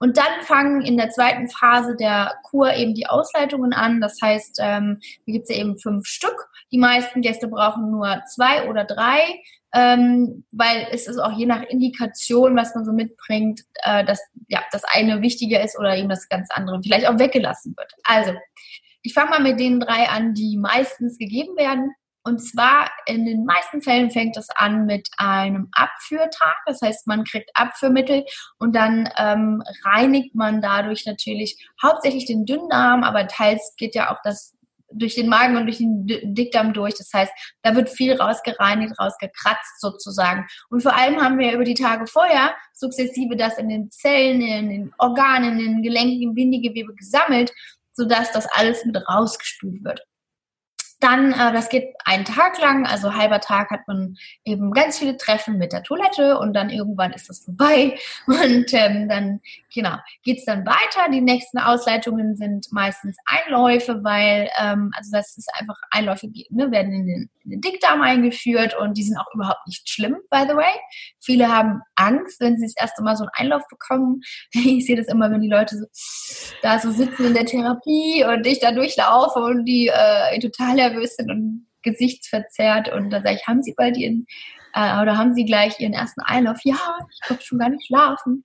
[0.00, 4.00] Und dann fangen in der zweiten Phase der Kur eben die Ausleitungen an.
[4.00, 6.48] Das heißt, ähm, hier gibt es ja eben fünf Stück.
[6.70, 9.42] Die meisten Gäste brauchen nur zwei oder drei,
[9.74, 14.62] ähm, weil es ist auch je nach Indikation, was man so mitbringt, äh, dass ja,
[14.72, 17.92] das eine wichtiger ist oder eben das ganz andere vielleicht auch weggelassen wird.
[18.04, 18.32] Also,
[19.02, 21.92] ich fange mal mit den drei an, die meistens gegeben werden.
[22.24, 26.56] Und zwar in den meisten Fällen fängt es an mit einem Abführtag.
[26.66, 28.24] Das heißt, man kriegt Abführmittel
[28.58, 34.18] und dann ähm, reinigt man dadurch natürlich hauptsächlich den Dünndarm, aber teils geht ja auch
[34.24, 34.57] das
[34.90, 36.94] durch den Magen und durch den Dickdarm durch.
[36.94, 40.46] Das heißt, da wird viel rausgereinigt, rausgekratzt sozusagen.
[40.70, 44.70] Und vor allem haben wir über die Tage vorher sukzessive das in den Zellen, in
[44.70, 47.52] den Organen, in den Gelenken, im Bindegewebe gesammelt,
[47.92, 50.02] sodass das alles mit rausgespült wird.
[51.00, 55.16] Dann, äh, das geht einen Tag lang, also halber Tag hat man eben ganz viele
[55.16, 59.40] Treffen mit der Toilette und dann irgendwann ist das vorbei und ähm, dann,
[59.72, 61.10] genau, geht's dann weiter.
[61.12, 66.92] Die nächsten Ausleitungen sind meistens Einläufe, weil, ähm, also das ist einfach Einläufe, ne, werden
[66.92, 70.56] in den, in den Dickdarm eingeführt und die sind auch überhaupt nicht schlimm, by the
[70.56, 70.72] way.
[71.20, 74.22] Viele haben Angst, wenn sie das erste Mal so einen Einlauf bekommen.
[74.78, 75.86] Ich sehe das immer, wenn die Leute so,
[76.62, 81.16] da so sitzen in der Therapie und ich da durchlaufe und die äh, total nervös
[81.16, 84.26] sind und gesichtsverzerrt und dann sage ich, haben Sie bald Ihren
[84.74, 86.58] äh, oder haben Sie gleich Ihren ersten Einlauf?
[86.62, 86.76] Ja,
[87.10, 88.44] ich glaube schon gar nicht schlafen.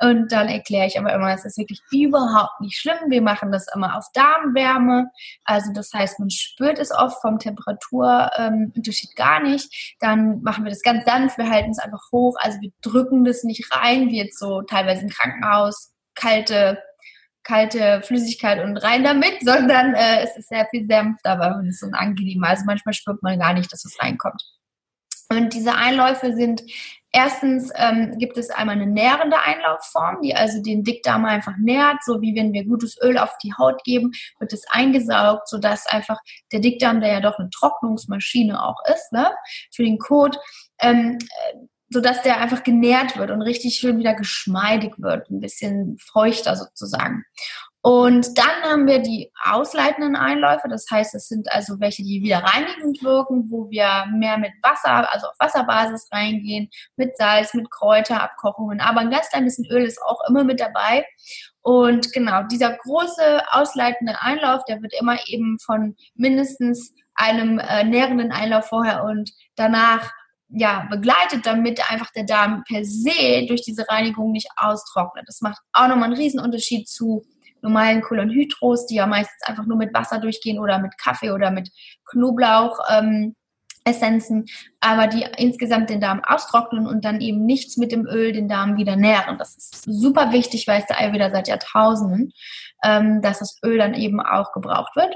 [0.00, 2.98] Und dann erkläre ich aber immer, es ist wirklich überhaupt nicht schlimm.
[3.08, 5.10] Wir machen das immer auf Darmwärme.
[5.44, 9.96] Also das heißt, man spürt es oft vom Temperaturunterschied ähm, gar nicht.
[10.00, 12.36] Dann machen wir das ganz sanft, wir halten es einfach hoch.
[12.38, 16.78] Also wir drücken das nicht rein, wie jetzt so teilweise im Krankenhaus kalte
[17.44, 21.82] kalte Flüssigkeit und rein damit, sondern äh, es ist sehr viel Senf dabei und es
[21.82, 22.48] ist angenehmer.
[22.48, 24.42] Also manchmal spürt man gar nicht, dass es reinkommt.
[25.30, 26.62] Und diese Einläufe sind
[27.14, 32.20] erstens ähm, gibt es einmal eine nährende Einlaufform, die also den Dickdarm einfach nährt, so
[32.20, 36.18] wie wenn wir gutes Öl auf die Haut geben, wird es eingesaugt, sodass einfach
[36.52, 39.30] der Dickdarm, der ja doch eine Trocknungsmaschine auch ist, ne,
[39.72, 40.38] für den Kot,
[40.80, 41.18] ähm,
[41.90, 47.24] sodass der einfach genährt wird und richtig schön wieder geschmeidig wird, ein bisschen feuchter sozusagen.
[47.86, 52.38] Und dann haben wir die ausleitenden Einläufe, das heißt, es sind also welche, die wieder
[52.38, 58.80] reinigend wirken, wo wir mehr mit Wasser, also auf Wasserbasis reingehen, mit Salz, mit Kräuterabkochungen,
[58.80, 61.04] aber ein ganz klein bisschen Öl ist auch immer mit dabei.
[61.60, 68.32] Und genau, dieser große ausleitende Einlauf, der wird immer eben von mindestens einem äh, nährenden
[68.32, 70.10] Einlauf vorher und danach
[70.48, 75.24] ja, begleitet, damit einfach der Darm per se durch diese Reinigung nicht austrocknet.
[75.26, 77.24] Das macht auch nochmal einen Riesenunterschied zu
[77.62, 81.70] normalen Kolonhydros, die ja meistens einfach nur mit Wasser durchgehen oder mit Kaffee oder mit
[82.04, 82.78] Knoblauch.
[82.90, 83.34] Ähm,
[83.84, 84.46] Essenzen,
[84.80, 88.76] aber die insgesamt den Darm austrocknen und dann eben nichts mit dem Öl den Darm
[88.76, 89.36] wieder nähren.
[89.38, 92.32] Das ist super wichtig, weiß der Ayurveda seit Jahrtausenden,
[92.82, 95.14] ähm, dass das Öl dann eben auch gebraucht wird.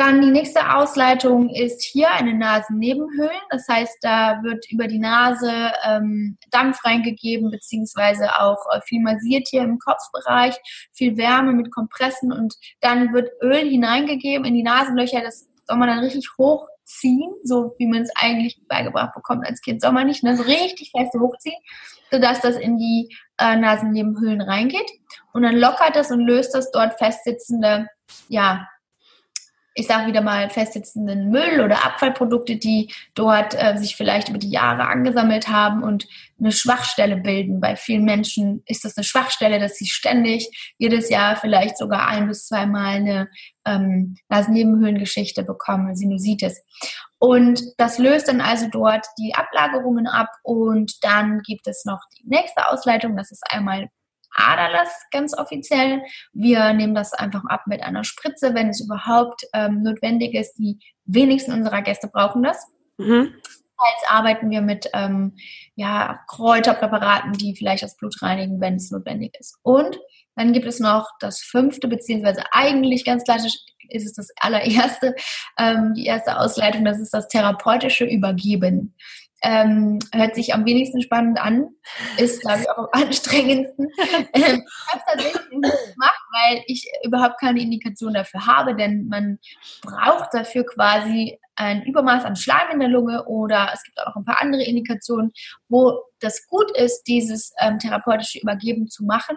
[0.00, 3.42] Dann die nächste Ausleitung ist hier eine Nasennebenhöhlen.
[3.50, 5.52] Das heißt, da wird über die Nase
[5.86, 10.56] ähm, Dampf reingegeben, beziehungsweise auch äh, viel massiert hier im Kopfbereich,
[10.94, 15.20] viel Wärme mit Kompressen und dann wird Öl hineingegeben in die Nasenlöcher.
[15.20, 19.82] Das soll man dann richtig hochziehen, so wie man es eigentlich beigebracht bekommt als Kind.
[19.82, 20.34] Soll man nicht ne?
[20.34, 21.60] so richtig fest hochziehen,
[22.10, 24.90] sodass das in die äh, Nasennebenhöhlen reingeht.
[25.34, 27.86] Und dann lockert das und löst das dort festsitzende
[28.28, 28.66] ja,
[29.74, 34.50] ich sage wieder mal, festsitzenden Müll oder Abfallprodukte, die dort äh, sich vielleicht über die
[34.50, 37.60] Jahre angesammelt haben und eine Schwachstelle bilden.
[37.60, 42.26] Bei vielen Menschen ist das eine Schwachstelle, dass sie ständig jedes Jahr vielleicht sogar ein
[42.26, 43.28] bis zweimal eine
[43.64, 46.62] ähm, Nasennebenhöhlengeschichte bekommen, Sinusitis.
[47.18, 52.26] Und das löst dann also dort die Ablagerungen ab und dann gibt es noch die
[52.26, 53.88] nächste Ausleitung, das ist einmal
[54.46, 56.02] Aderlass ganz offiziell.
[56.32, 60.54] Wir nehmen das einfach ab mit einer Spritze, wenn es überhaupt ähm, notwendig ist.
[60.54, 62.66] Die wenigsten unserer Gäste brauchen das.
[62.98, 63.34] Mhm.
[63.94, 65.36] Jetzt arbeiten wir mit ähm,
[65.74, 69.58] ja, Kräuterpräparaten, die vielleicht das Blut reinigen, wenn es notwendig ist.
[69.62, 69.98] Und
[70.36, 73.54] dann gibt es noch das fünfte, beziehungsweise eigentlich ganz klassisch
[73.88, 75.14] ist es das allererste,
[75.58, 78.94] ähm, die erste Ausleitung, das ist das therapeutische Übergeben
[79.42, 81.68] ähm, hört sich am wenigsten spannend an,
[82.18, 83.88] ist, glaube ich, auch am anstrengendsten.
[84.34, 89.08] Ähm, ich habe es tatsächlich nicht gemacht, weil ich überhaupt keine Indikation dafür habe, denn
[89.08, 89.38] man
[89.82, 94.16] braucht dafür quasi ein Übermaß an Schleim in der Lunge oder es gibt auch noch
[94.16, 95.32] ein paar andere Indikationen,
[95.68, 99.36] wo das gut ist, dieses ähm, therapeutische Übergeben zu machen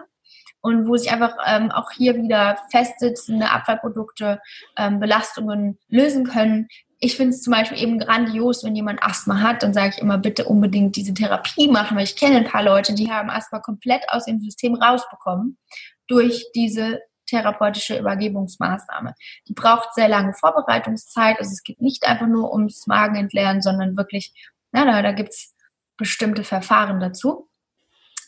[0.60, 4.40] und wo sich einfach ähm, auch hier wieder festsitzende Abfallprodukte,
[4.78, 6.68] ähm, Belastungen lösen können,
[7.04, 10.16] ich finde es zum Beispiel eben grandios, wenn jemand Asthma hat, dann sage ich immer,
[10.16, 14.08] bitte unbedingt diese Therapie machen, weil ich kenne ein paar Leute, die haben Asthma komplett
[14.08, 15.58] aus dem System rausbekommen
[16.06, 19.14] durch diese therapeutische Übergebungsmaßnahme.
[19.48, 21.38] Die braucht sehr lange Vorbereitungszeit.
[21.38, 24.32] Also es geht nicht einfach nur ums Magenentleeren, sondern wirklich,
[24.72, 25.54] na, da, da gibt es
[25.98, 27.50] bestimmte Verfahren dazu.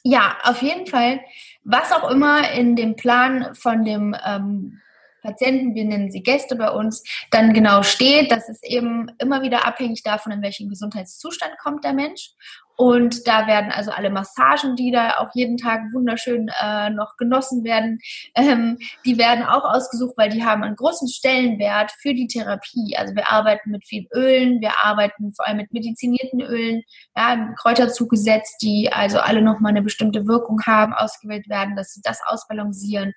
[0.03, 1.21] Ja, auf jeden Fall,
[1.65, 4.81] was auch immer in dem Plan von dem ähm,
[5.23, 8.31] Patienten, wir nennen sie Gäste bei uns, dann genau steht.
[8.31, 12.31] Das ist eben immer wieder abhängig davon, in welchen Gesundheitszustand kommt der Mensch.
[12.77, 17.65] Und da werden also alle Massagen, die da auch jeden Tag wunderschön äh, noch genossen
[17.65, 17.99] werden,
[18.35, 22.95] ähm, die werden auch ausgesucht, weil die haben einen großen Stellenwert für die Therapie.
[22.97, 26.83] Also wir arbeiten mit viel Ölen, wir arbeiten vor allem mit medizinierten Ölen,
[27.17, 32.03] ja, Kräuter zugesetzt, die also alle nochmal eine bestimmte Wirkung haben, ausgewählt werden, dass sie
[32.05, 33.15] das ausbalancieren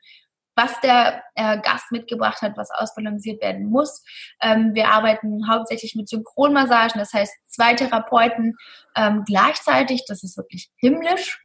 [0.60, 4.04] was der äh, Gast mitgebracht hat, was ausbalanciert werden muss.
[4.42, 8.58] Ähm, wir arbeiten hauptsächlich mit Synchronmassagen, das heißt zwei Therapeuten
[8.96, 10.04] ähm, gleichzeitig.
[10.06, 11.42] Das ist wirklich himmlisch.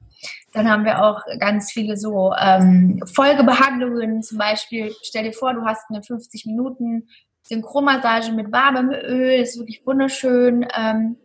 [0.52, 4.22] Dann haben wir auch ganz viele so ähm, Folgebehandlungen.
[4.22, 7.08] Zum Beispiel, stell dir vor, du hast eine 50 Minuten
[7.42, 9.38] Synchronmassage mit warmem Öl.
[9.38, 10.66] Das ist wirklich wunderschön.
[10.76, 11.18] Ähm,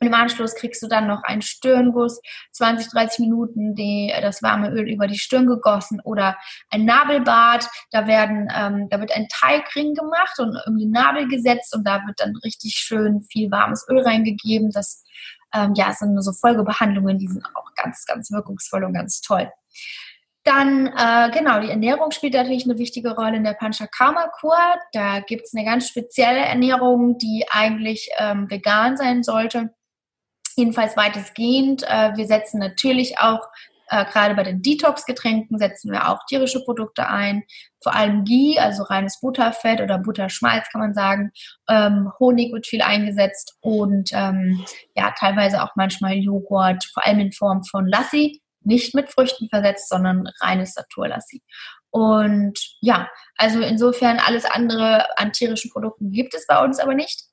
[0.00, 2.20] im Anschluss kriegst du dann noch einen Stirnguss,
[2.52, 6.38] 20, 30 Minuten die, das warme Öl über die Stirn gegossen oder
[6.70, 7.68] ein Nabelbad.
[7.90, 12.00] Da werden, ähm, da wird ein Teigring gemacht und um den Nabel gesetzt und da
[12.06, 14.70] wird dann richtig schön viel warmes Öl reingegeben.
[14.70, 15.04] Das
[15.52, 19.50] ähm, ja, sind so Folgebehandlungen, die sind auch ganz, ganz wirkungsvoll und ganz toll.
[20.44, 24.56] Dann, äh, genau, die Ernährung spielt natürlich eine wichtige Rolle in der Panchakarma-Kur.
[24.94, 29.74] Da gibt es eine ganz spezielle Ernährung, die eigentlich ähm, vegan sein sollte
[30.56, 31.82] jedenfalls weitestgehend.
[31.84, 33.40] Äh, wir setzen natürlich auch
[33.90, 37.42] äh, gerade bei den Detox-Getränken setzen wir auch tierische Produkte ein,
[37.82, 41.32] vor allem Ghee, also reines Butterfett oder Butterschmalz kann man sagen.
[41.68, 47.32] Ähm, Honig wird viel eingesetzt und ähm, ja, teilweise auch manchmal Joghurt, vor allem in
[47.32, 51.42] Form von Lassi, nicht mit Früchten versetzt, sondern reines Naturlassi.
[51.90, 57.24] Und ja, also insofern alles andere an tierischen Produkten gibt es bei uns aber nicht.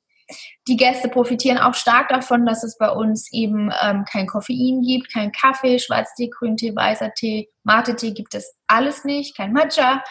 [0.67, 5.11] Die Gäste profitieren auch stark davon, dass es bei uns eben ähm, kein Koffein gibt,
[5.11, 10.03] kein Kaffee, Schwarztee, Grüntee, weißer Tee, Mate-Tee gibt es alles nicht, kein Matcha,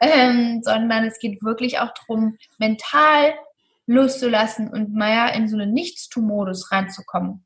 [0.00, 3.34] ähm, sondern es geht wirklich auch darum, mental
[3.86, 7.43] loszulassen und mal in so einen Nichtstu-Modus reinzukommen.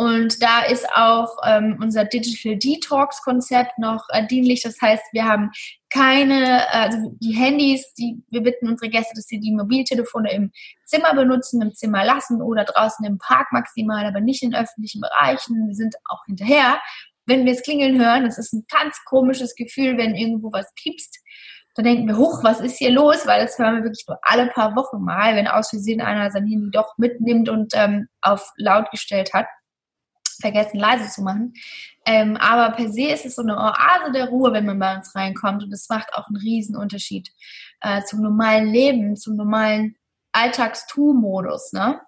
[0.00, 4.62] Und da ist auch ähm, unser Digital Detox Konzept noch äh, dienlich.
[4.62, 5.50] Das heißt, wir haben
[5.90, 10.52] keine, also die Handys, die, wir bitten unsere Gäste, dass sie die Mobiltelefone im
[10.86, 15.68] Zimmer benutzen, im Zimmer lassen oder draußen im Park maximal, aber nicht in öffentlichen Bereichen.
[15.68, 16.80] Wir sind auch hinterher.
[17.26, 21.18] Wenn wir es klingeln hören, das ist ein ganz komisches Gefühl, wenn irgendwo was piepst.
[21.74, 23.26] Dann denken wir, hoch, was ist hier los?
[23.26, 26.46] Weil das hören wir wirklich nur alle paar Wochen mal, wenn aus Versehen einer sein
[26.46, 29.44] Handy doch mitnimmt und ähm, auf laut gestellt hat
[30.40, 31.54] vergessen leise zu machen.
[32.06, 35.14] Ähm, aber per se ist es so eine Oase der Ruhe, wenn man bei uns
[35.14, 35.62] reinkommt.
[35.62, 37.30] Und es macht auch einen riesen Unterschied
[37.80, 39.96] äh, zum normalen Leben, zum normalen
[40.32, 41.72] Alltags-Tu-Modus.
[41.72, 42.00] Ne?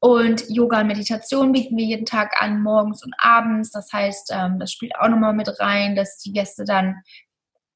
[0.00, 3.70] Und Yoga und Meditation bieten wir jeden Tag an, morgens und abends.
[3.70, 6.96] Das heißt, ähm, das spielt auch nochmal mit rein, dass die Gäste dann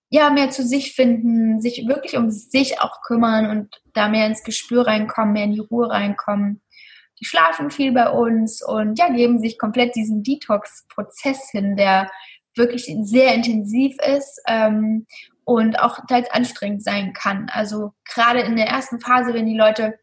[0.09, 4.45] ja mehr zu sich finden, sich wirklich um sich auch kümmern und da mehr ins
[4.45, 6.63] Gespür reinkommen, mehr in die Ruhe reinkommen
[7.21, 12.11] die schlafen viel bei uns und ja, geben sich komplett diesen Detox-Prozess hin, der
[12.55, 14.41] wirklich sehr intensiv ist.
[14.47, 15.07] Ähm,
[15.47, 17.49] und auch teils anstrengend sein kann.
[17.53, 19.97] Also gerade in der ersten Phase, wenn die Leute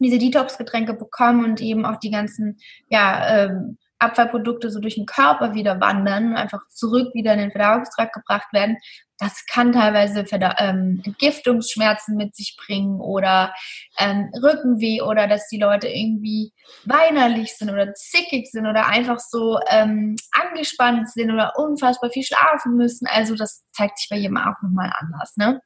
[0.00, 2.58] diese Detox-Getränke bekommen und eben auch die ganzen
[2.88, 8.14] ja, ähm, Abfallprodukte so durch den Körper wieder wandern, einfach zurück wieder in den Verdauungstrakt
[8.14, 8.76] gebracht werden,
[9.18, 10.24] das kann teilweise
[10.58, 13.54] ähm, Entgiftungsschmerzen mit sich bringen oder
[13.98, 16.52] ähm, Rückenweh oder dass die Leute irgendwie
[16.84, 22.76] weinerlich sind oder zickig sind oder einfach so ähm, angespannt sind oder unfassbar viel schlafen
[22.76, 23.06] müssen.
[23.06, 25.36] Also das zeigt sich bei jedem auch nochmal anders.
[25.36, 25.62] Ne?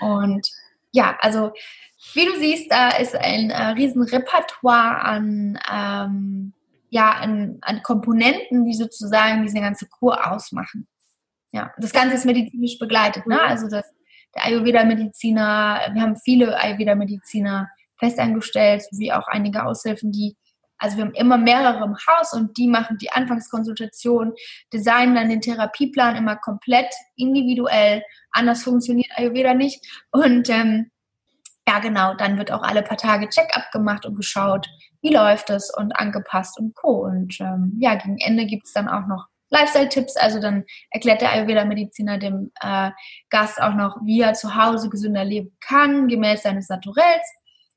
[0.00, 0.48] Und
[0.92, 1.52] ja, also
[2.14, 6.54] wie du siehst, da ist ein äh, riesen Repertoire an, ähm,
[6.90, 10.86] ja, an, an Komponenten, die sozusagen diese ganze Kur ausmachen.
[11.52, 13.26] Ja, das Ganze ist medizinisch begleitet.
[13.26, 13.36] Ne?
[13.36, 13.48] Mhm.
[13.48, 13.84] Also das,
[14.34, 17.68] der Ayurveda-Mediziner, wir haben viele Ayurveda-Mediziner
[17.98, 20.36] festangestellt, wie auch einige Aushilfen, die,
[20.78, 24.34] also wir haben immer mehrere im Haus und die machen die Anfangskonsultation,
[24.72, 28.02] designen dann den Therapieplan immer komplett individuell.
[28.32, 29.82] Anders funktioniert Ayurveda nicht.
[30.10, 30.90] Und ähm,
[31.68, 34.68] ja, genau, dann wird auch alle paar Tage Check-up gemacht und geschaut,
[35.02, 37.04] wie läuft es und angepasst und Co.
[37.04, 40.16] Und ähm, ja, gegen Ende gibt es dann auch noch Lifestyle-Tipps.
[40.16, 42.90] Also dann erklärt der Ayurveda-Mediziner dem äh,
[43.30, 47.26] Gast auch noch, wie er zu Hause gesünder leben kann, gemäß seines Naturells.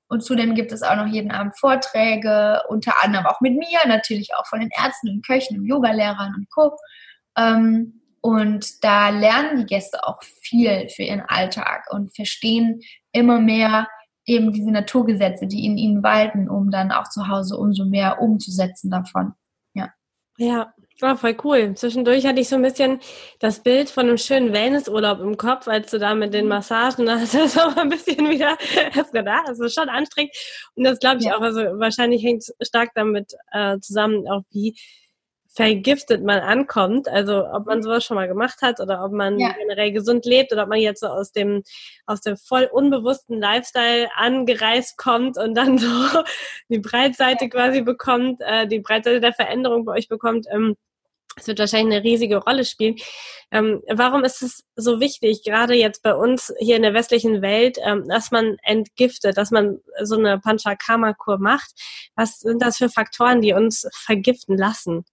[0.08, 4.34] Und zudem gibt es auch noch jeden Abend Vorträge, unter anderem auch mit mir, natürlich
[4.36, 6.76] auch von den Ärzten und Köchen und Yogalehrern und Co.
[7.38, 12.82] Ähm, und da lernen die Gäste auch viel für ihren Alltag und verstehen
[13.12, 13.88] immer mehr
[14.26, 18.92] eben diese Naturgesetze, die in ihnen walten, um dann auch zu Hause umso mehr umzusetzen
[18.92, 19.34] davon.
[19.74, 19.90] Ja.
[20.38, 21.74] Ja, war voll cool.
[21.76, 23.00] Zwischendurch hatte ich so ein bisschen
[23.40, 26.50] das Bild von einem schönen Wellnessurlaub im Kopf, als du da mit den mhm.
[26.50, 28.58] Massagen, da hast du das auch ein bisschen wieder
[28.94, 30.34] hast gedacht, das ist schon anstrengend.
[30.76, 31.38] Und das glaube ich ja.
[31.38, 34.76] auch, also wahrscheinlich hängt es stark damit äh, zusammen, auch wie
[35.60, 37.10] vergiftet man ankommt.
[37.10, 39.52] Also ob man sowas schon mal gemacht hat oder ob man ja.
[39.52, 41.64] generell gesund lebt oder ob man jetzt so aus dem,
[42.06, 45.90] aus dem voll unbewussten Lifestyle angereist kommt und dann so
[46.70, 47.50] die Breitseite ja.
[47.50, 50.48] quasi bekommt, äh, die Breitseite der Veränderung bei euch bekommt.
[50.50, 50.78] Ähm,
[51.36, 52.96] es wird wahrscheinlich eine riesige Rolle spielen.
[53.52, 57.78] Ähm, warum ist es so wichtig, gerade jetzt bei uns hier in der westlichen Welt,
[57.84, 61.72] ähm, dass man entgiftet, dass man so eine Panchakarma-Kur macht?
[62.16, 65.04] Was sind das für Faktoren, die uns vergiften lassen?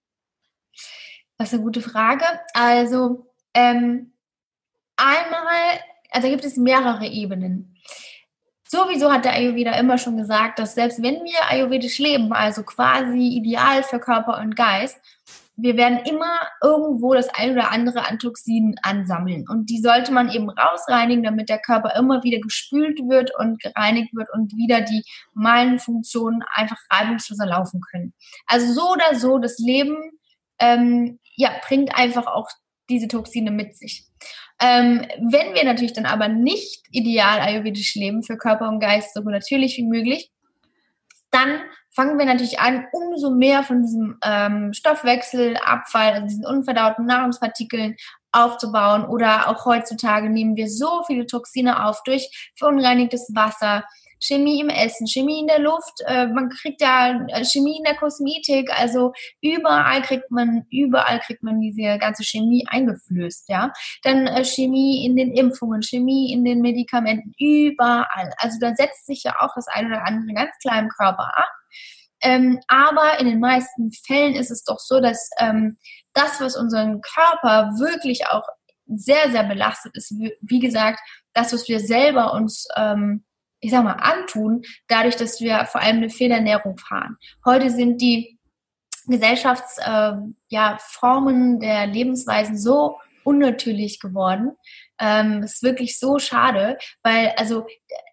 [1.37, 2.23] Das ist eine gute Frage.
[2.53, 4.13] Also ähm,
[4.95, 5.79] einmal,
[6.11, 7.75] also gibt es mehrere Ebenen.
[8.69, 13.29] Sowieso hat der Ayurveda immer schon gesagt, dass selbst wenn wir ayurvedisch leben, also quasi
[13.29, 14.99] ideal für Körper und Geist,
[15.59, 19.45] wir werden immer irgendwo das ein oder andere an Toxinen ansammeln.
[19.49, 24.13] Und die sollte man eben rausreinigen, damit der Körper immer wieder gespült wird und gereinigt
[24.15, 25.03] wird und wieder die
[25.33, 28.13] normalen Funktionen einfach reibungsloser laufen können.
[28.45, 29.97] Also so oder so, das Leben
[30.59, 32.49] ähm, ja, bringt einfach auch
[32.89, 34.05] diese Toxine mit sich.
[34.59, 39.21] Ähm, wenn wir natürlich dann aber nicht ideal ayurvedisch leben für Körper und Geist so
[39.21, 40.31] natürlich wie möglich,
[41.29, 47.95] dann fangen wir natürlich an, umso mehr von diesem ähm, Stoffwechselabfall, also diesen unverdauten Nahrungspartikeln
[48.31, 49.05] aufzubauen.
[49.05, 53.83] Oder auch heutzutage nehmen wir so viele Toxine auf durch verunreinigtes Wasser,
[54.19, 57.95] Chemie im Essen, Chemie in der Luft, äh, man kriegt ja äh, Chemie in der
[57.95, 63.71] Kosmetik, also überall kriegt man, überall kriegt man diese ganze Chemie eingeflößt, ja.
[64.03, 68.33] Dann äh, Chemie in den Impfungen, Chemie in den Medikamenten, überall.
[68.37, 71.49] Also da setzt sich ja auch das eine oder andere ganz klar im Körper ab.
[72.21, 75.77] Ähm, aber in den meisten Fällen ist es doch so, dass ähm,
[76.13, 78.43] das, was unseren Körper wirklich auch
[78.87, 80.99] sehr, sehr belastet ist, wie gesagt,
[81.33, 83.25] das, was wir selber uns ähm,
[83.59, 87.17] ich sag mal, antun, dadurch, dass wir vor allem eine Fehlernährung fahren.
[87.45, 88.37] Heute sind die
[89.07, 94.51] Gesellschaftsformen äh, ja, der Lebensweisen so unnatürlich geworden.
[94.99, 97.67] Ähm, ist wirklich so schade, weil also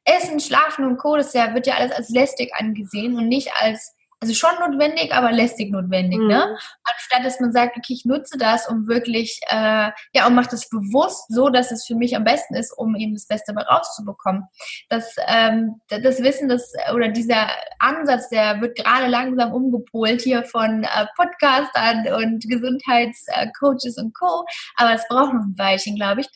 [0.04, 1.16] Essen, Schlafen und Co.
[1.16, 3.93] das ja, wird ja alles als lästig angesehen und nicht als
[4.24, 6.24] also schon notwendig, aber lästig notwendig, ne?
[6.24, 6.28] mhm.
[6.28, 6.58] ne?
[6.84, 10.68] Anstatt dass man sagt, okay, ich nutze das, um wirklich, äh, ja, und mache das
[10.68, 14.44] bewusst so, dass es für mich am besten ist, um eben das Beste dabei rauszubekommen.
[14.88, 17.48] Das, ähm, das Wissen, das, oder dieser
[17.78, 24.44] Ansatz, der wird gerade langsam umgepolt hier von äh, Podcastern und Gesundheitscoaches und Co.
[24.76, 26.28] Aber es braucht noch ein Weilchen, glaube ich.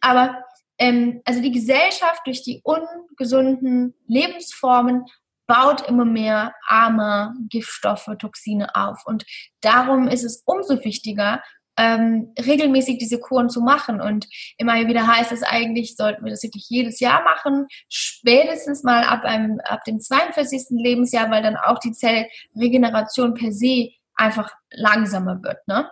[0.00, 0.44] Aber
[0.78, 5.04] ähm, also die Gesellschaft durch die ungesunden Lebensformen
[5.46, 9.02] baut immer mehr arme Giftstoffe, Toxine auf.
[9.04, 9.24] Und
[9.60, 11.42] darum ist es umso wichtiger,
[11.76, 14.00] ähm, regelmäßig diese Kuren zu machen.
[14.00, 14.26] Und
[14.58, 19.24] immer wieder heißt es eigentlich, sollten wir das wirklich jedes Jahr machen, spätestens mal ab,
[19.24, 20.66] einem, ab dem 42.
[20.70, 25.66] Lebensjahr, weil dann auch die Zellregeneration per se einfach langsamer wird.
[25.66, 25.90] Ne?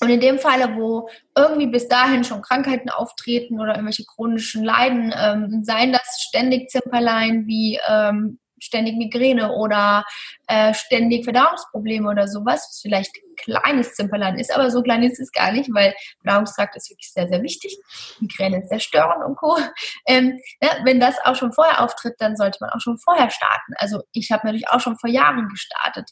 [0.00, 5.14] Und in dem Falle, wo irgendwie bis dahin schon Krankheiten auftreten oder irgendwelche chronischen Leiden,
[5.16, 10.04] ähm, seien das ständig Zimperlein wie ähm, ständig Migräne oder
[10.46, 15.20] äh, ständig Verdauungsprobleme oder sowas, was vielleicht ein kleines Zimperlein ist, aber so klein ist
[15.20, 17.76] es gar nicht, weil Verdauungstrakt ist wirklich sehr, sehr wichtig.
[18.20, 19.58] Migräne ist sehr störend und Co.
[20.06, 23.72] Ähm, ja, wenn das auch schon vorher auftritt, dann sollte man auch schon vorher starten.
[23.76, 26.10] Also ich habe natürlich auch schon vor Jahren gestartet.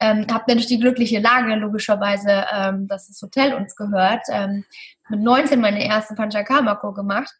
[0.00, 4.22] Ähm, habe natürlich die glückliche Lage, logischerweise, ähm, dass das Hotel uns gehört.
[4.30, 4.64] Ähm,
[5.08, 7.32] mit 19 meine erste Panchakarma-Kur gemacht.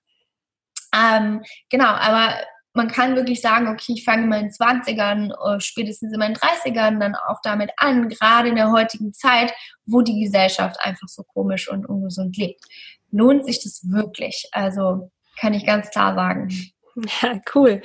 [0.94, 2.34] Ähm, genau, aber
[2.75, 7.01] man kann wirklich sagen, okay, ich fange in meinen 20ern, äh, spätestens in meinen 30ern
[7.01, 9.53] dann auch damit an, gerade in der heutigen Zeit,
[9.87, 12.64] wo die Gesellschaft einfach so komisch und ungesund lebt.
[13.11, 14.49] Lohnt sich das wirklich?
[14.53, 15.11] Also
[15.41, 16.49] kann ich ganz klar sagen.
[17.22, 17.82] Ja, cool.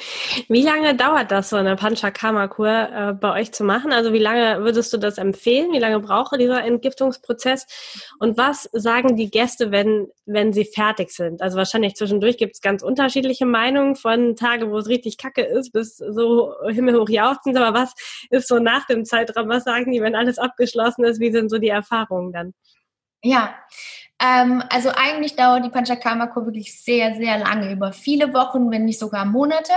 [0.47, 3.91] Wie lange dauert das, so eine Panchakarma-Kur äh, bei euch zu machen?
[3.91, 5.71] Also wie lange würdest du das empfehlen?
[5.71, 7.67] Wie lange braucht dieser Entgiftungsprozess?
[8.19, 11.41] Und was sagen die Gäste, wenn, wenn sie fertig sind?
[11.41, 15.71] Also wahrscheinlich zwischendurch gibt es ganz unterschiedliche Meinungen von Tage, wo es richtig kacke ist,
[15.71, 17.57] bis so himmelhoch jauchzend.
[17.57, 17.93] Aber was
[18.29, 19.49] ist so nach dem Zeitraum?
[19.49, 21.19] Was sagen die, wenn alles abgeschlossen ist?
[21.19, 22.53] Wie sind so die Erfahrungen dann?
[23.25, 23.55] Ja,
[24.21, 28.99] ähm, also eigentlich dauert die Panchakarma-Kur wirklich sehr, sehr lange, über viele Wochen, wenn nicht
[28.99, 29.73] sogar Monate.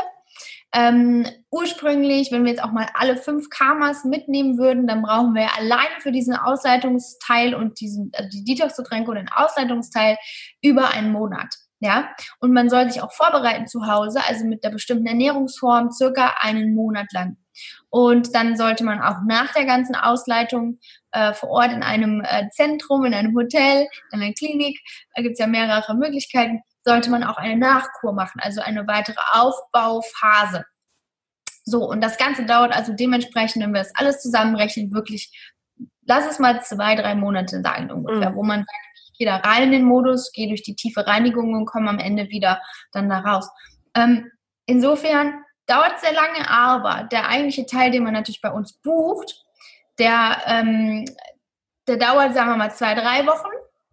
[0.74, 5.49] Ähm, ursprünglich, wenn wir jetzt auch mal alle fünf Karmas mitnehmen würden, dann brauchen wir
[5.57, 10.18] alleine für diesen Ausleitungsteil und diesen, also die Detox-Getränke und den Ausleitungsteil
[10.61, 11.55] über einen Monat.
[11.78, 12.11] Ja,
[12.41, 16.74] und man soll sich auch vorbereiten zu Hause, also mit der bestimmten Ernährungsform, circa einen
[16.74, 17.37] Monat lang.
[17.91, 20.79] Und dann sollte man auch nach der ganzen Ausleitung
[21.13, 24.79] äh, vor Ort in einem äh, Zentrum, in einem Hotel, in einer Klinik,
[25.15, 29.21] da gibt es ja mehrere Möglichkeiten, sollte man auch eine Nachkur machen, also eine weitere
[29.33, 30.65] Aufbauphase.
[31.65, 35.53] So, und das Ganze dauert also dementsprechend, wenn wir das alles zusammenrechnen, wirklich,
[36.07, 38.37] lass es mal zwei, drei Monate sein ungefähr, mhm.
[38.37, 38.71] wo man sagt,
[39.13, 41.99] ich gehe da rein in den Modus, gehe durch die tiefe Reinigung und komme am
[41.99, 43.49] Ende wieder dann da raus.
[43.95, 44.31] Ähm,
[44.67, 49.45] insofern dauert sehr lange, aber der eigentliche Teil, den man natürlich bei uns bucht,
[49.99, 51.05] der, ähm,
[51.89, 53.49] der dauert, sagen wir mal, zwei, drei Wochen.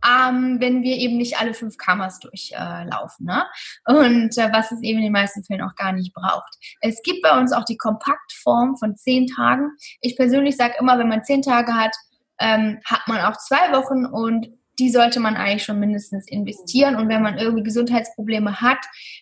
[0.05, 3.26] Ähm, wenn wir eben nicht alle fünf Kammers durchlaufen.
[3.26, 3.45] Äh, ne?
[3.86, 6.57] Und äh, was es eben in den meisten Fällen auch gar nicht braucht.
[6.82, 9.71] Es gibt bei uns auch die Kompaktform von zehn Tagen.
[10.01, 11.95] Ich persönlich sage immer, wenn man zehn Tage hat,
[12.38, 14.49] ähm, hat man auch zwei Wochen und
[14.80, 16.95] die sollte man eigentlich schon mindestens investieren.
[16.95, 18.80] Und wenn man irgendwie Gesundheitsprobleme hat,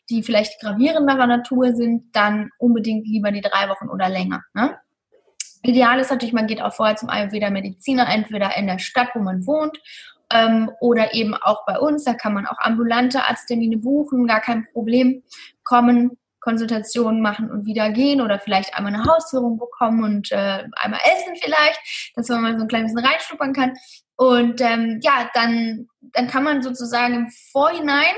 [0.10, 4.44] die vielleicht gravierenderer Natur sind, dann unbedingt lieber die drei Wochen oder länger.
[4.54, 4.78] Ne?
[5.64, 9.46] Ideal ist natürlich, man geht auch vorher zum Ayurveda-Mediziner, entweder in der Stadt, wo man
[9.46, 9.78] wohnt,
[10.32, 12.04] ähm, oder eben auch bei uns.
[12.04, 15.24] Da kann man auch ambulante Arzttermine buchen, gar kein Problem.
[15.64, 21.00] Kommen, Konsultationen machen und wieder gehen oder vielleicht einmal eine Hausführung bekommen und äh, einmal
[21.06, 23.78] essen vielleicht, dass man mal so ein klein bisschen reinschnuppern kann.
[24.22, 28.14] Und ähm, ja, dann, dann kann man sozusagen im Vorhinein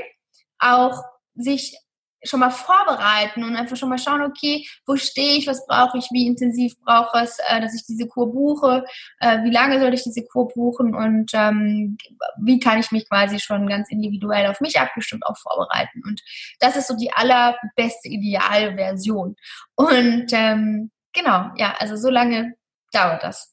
[0.60, 1.02] auch
[1.34, 1.78] sich
[2.26, 6.10] schon mal vorbereiten und einfach schon mal schauen, okay, wo stehe ich, was brauche ich,
[6.12, 8.84] wie intensiv brauche ich es, äh, dass ich diese Kur buche,
[9.22, 11.98] äh, wie lange soll ich diese Kur buchen und ähm,
[12.42, 16.02] wie kann ich mich quasi schon ganz individuell auf mich abgestimmt auch vorbereiten.
[16.06, 16.22] Und
[16.60, 19.38] das ist so die allerbeste Idealversion.
[19.76, 22.56] Und ähm, genau, ja, also so lange
[22.92, 23.53] dauert das.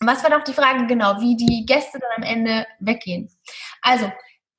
[0.00, 3.30] Was war doch die Frage genau, wie die Gäste dann am Ende weggehen?
[3.82, 4.10] Also,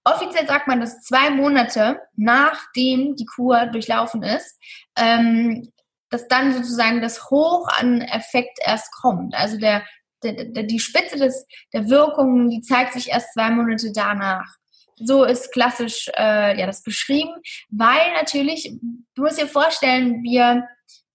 [0.04, 4.58] offiziell sagt man, dass zwei Monate nachdem die Kur durchlaufen ist,
[4.98, 5.72] ähm,
[6.10, 9.36] dass dann sozusagen das Hoch an Effekt erst kommt.
[9.36, 9.84] Also der,
[10.24, 14.56] der, der, die Spitze des, der Wirkung, die zeigt sich erst zwei Monate danach.
[14.96, 17.34] So ist klassisch äh, ja das beschrieben,
[17.70, 18.72] weil natürlich,
[19.16, 20.68] du musst dir vorstellen, wir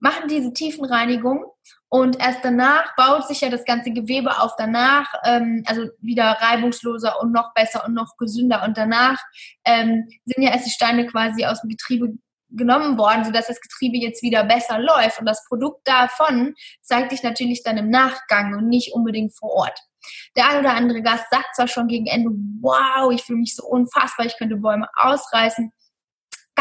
[0.02, 1.44] machen diese Tiefenreinigung
[1.88, 4.52] und erst danach baut sich ja das ganze Gewebe auf.
[4.58, 8.64] Danach, ähm, also wieder reibungsloser und noch besser und noch gesünder.
[8.64, 9.18] Und danach
[9.64, 12.14] ähm, sind ja erst die Steine quasi aus dem Getriebe
[12.50, 15.20] genommen worden, sodass das Getriebe jetzt wieder besser läuft.
[15.20, 19.78] Und das Produkt davon zeigt sich natürlich dann im Nachgang und nicht unbedingt vor Ort.
[20.36, 22.30] Der ein oder andere Gast sagt zwar schon gegen Ende,
[22.60, 25.72] wow, ich fühle mich so unfassbar, ich könnte Bäume ausreißen.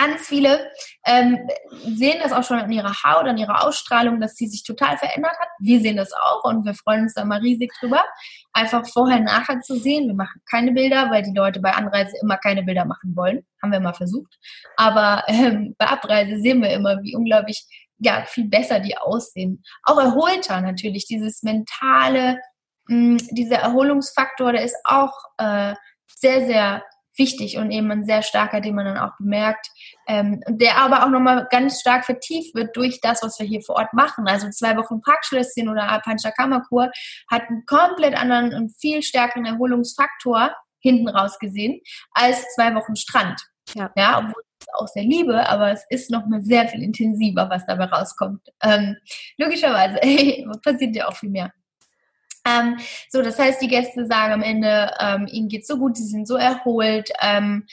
[0.01, 0.71] Ganz viele
[1.05, 1.47] ähm,
[1.85, 5.37] sehen das auch schon an ihrer Haut, an ihrer Ausstrahlung, dass sie sich total verändert
[5.39, 5.49] hat.
[5.59, 8.03] Wir sehen das auch und wir freuen uns da mal riesig drüber.
[8.51, 10.07] Einfach vorher, nachher zu sehen.
[10.07, 13.45] Wir machen keine Bilder, weil die Leute bei Anreise immer keine Bilder machen wollen.
[13.61, 14.39] Haben wir mal versucht.
[14.75, 17.63] Aber ähm, bei Abreise sehen wir immer, wie unglaublich
[17.99, 19.63] ja, viel besser die aussehen.
[19.83, 21.05] Auch erholter natürlich.
[21.05, 22.39] Dieses mentale,
[22.87, 25.75] mh, dieser Erholungsfaktor, der ist auch äh,
[26.07, 26.83] sehr, sehr
[27.17, 29.67] wichtig und eben ein sehr starker, den man dann auch bemerkt,
[30.07, 33.75] ähm, der aber auch nochmal ganz stark vertieft wird durch das, was wir hier vor
[33.75, 34.27] Ort machen.
[34.27, 36.91] Also zwei Wochen Parkschlösschen oder Panchakarma-Kur
[37.29, 41.79] hat einen komplett anderen und viel stärkeren Erholungsfaktor hinten raus gesehen
[42.11, 43.39] als zwei Wochen Strand.
[43.73, 47.49] Ja, ja obwohl ich es auch sehr liebe, aber es ist nochmal sehr viel intensiver,
[47.49, 48.41] was dabei rauskommt.
[48.63, 48.97] Ähm,
[49.37, 49.99] logischerweise
[50.63, 51.51] passiert ja auch viel mehr.
[52.45, 52.77] Ähm,
[53.09, 56.27] so, das heißt, die Gäste sagen am Ende, ähm, ihnen geht so gut, sie sind
[56.27, 57.09] so erholt.
[57.21, 57.65] Ähm,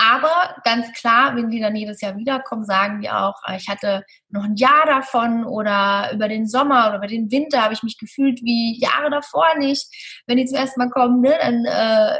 [0.00, 4.04] aber ganz klar, wenn die dann jedes Jahr wiederkommen, sagen die auch, äh, ich hatte
[4.28, 7.98] noch ein Jahr davon oder über den Sommer oder über den Winter habe ich mich
[7.98, 9.88] gefühlt wie Jahre davor nicht.
[10.26, 12.18] Wenn die zum ersten Mal kommen, ne, dann, äh,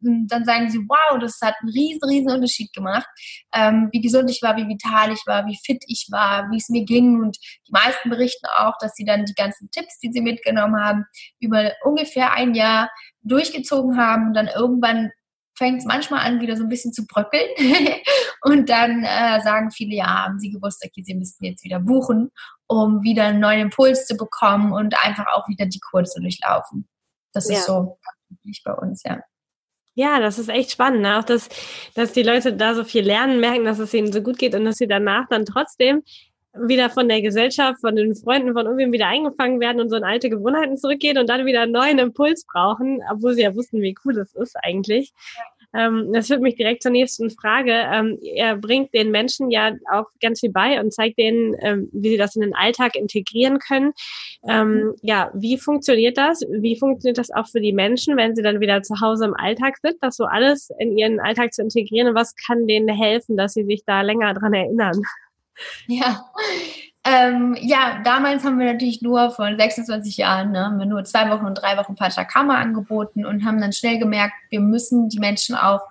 [0.00, 3.06] dann sagen sie, wow, das hat einen riesen, riesen Unterschied gemacht,
[3.54, 6.68] ähm, wie gesund ich war, wie vital ich war, wie fit ich war, wie es
[6.68, 7.20] mir ging.
[7.20, 7.36] Und
[7.66, 11.04] die meisten berichten auch, dass sie dann die ganzen Tipps, die sie mitgenommen haben,
[11.40, 12.90] über ungefähr ein Jahr
[13.22, 15.10] durchgezogen haben und dann irgendwann
[15.56, 17.48] fängt es manchmal an, wieder so ein bisschen zu bröckeln.
[18.42, 22.30] und dann äh, sagen viele, ja, haben sie gewusst, okay, sie müssten jetzt wieder buchen,
[22.66, 26.86] um wieder einen neuen Impuls zu bekommen und einfach auch wieder die Kur zu durchlaufen.
[27.32, 27.56] Das ja.
[27.56, 27.98] ist so
[28.30, 29.20] üblich bei uns, ja.
[29.98, 31.00] Ja, das ist echt spannend.
[31.00, 31.18] Ne?
[31.18, 31.48] Auch, dass,
[31.94, 34.66] dass die Leute da so viel lernen, merken, dass es ihnen so gut geht und
[34.66, 36.02] dass sie danach dann trotzdem
[36.52, 40.04] wieder von der Gesellschaft, von den Freunden, von irgendwem wieder eingefangen werden und so in
[40.04, 43.94] alte Gewohnheiten zurückgehen und dann wieder einen neuen Impuls brauchen, obwohl sie ja wussten, wie
[44.04, 45.12] cool das ist eigentlich.
[45.74, 47.72] Ähm, das führt mich direkt zur nächsten Frage.
[47.72, 52.10] Ähm, er bringt den Menschen ja auch ganz viel bei und zeigt denen, ähm, wie
[52.10, 53.92] sie das in den Alltag integrieren können.
[54.42, 54.94] Mhm.
[55.02, 56.42] ja, wie funktioniert das?
[56.48, 59.78] Wie funktioniert das auch für die Menschen, wenn sie dann wieder zu Hause im Alltag
[59.82, 62.08] sind, das so alles in ihren Alltag zu integrieren?
[62.08, 65.00] Und was kann denen helfen, dass sie sich da länger dran erinnern?
[65.86, 66.26] Ja,
[67.06, 71.30] ähm, ja, damals haben wir natürlich nur von 26 Jahren, ne, haben wir nur zwei
[71.30, 75.54] Wochen und drei Wochen Pachacama angeboten und haben dann schnell gemerkt, wir müssen die Menschen
[75.54, 75.82] auch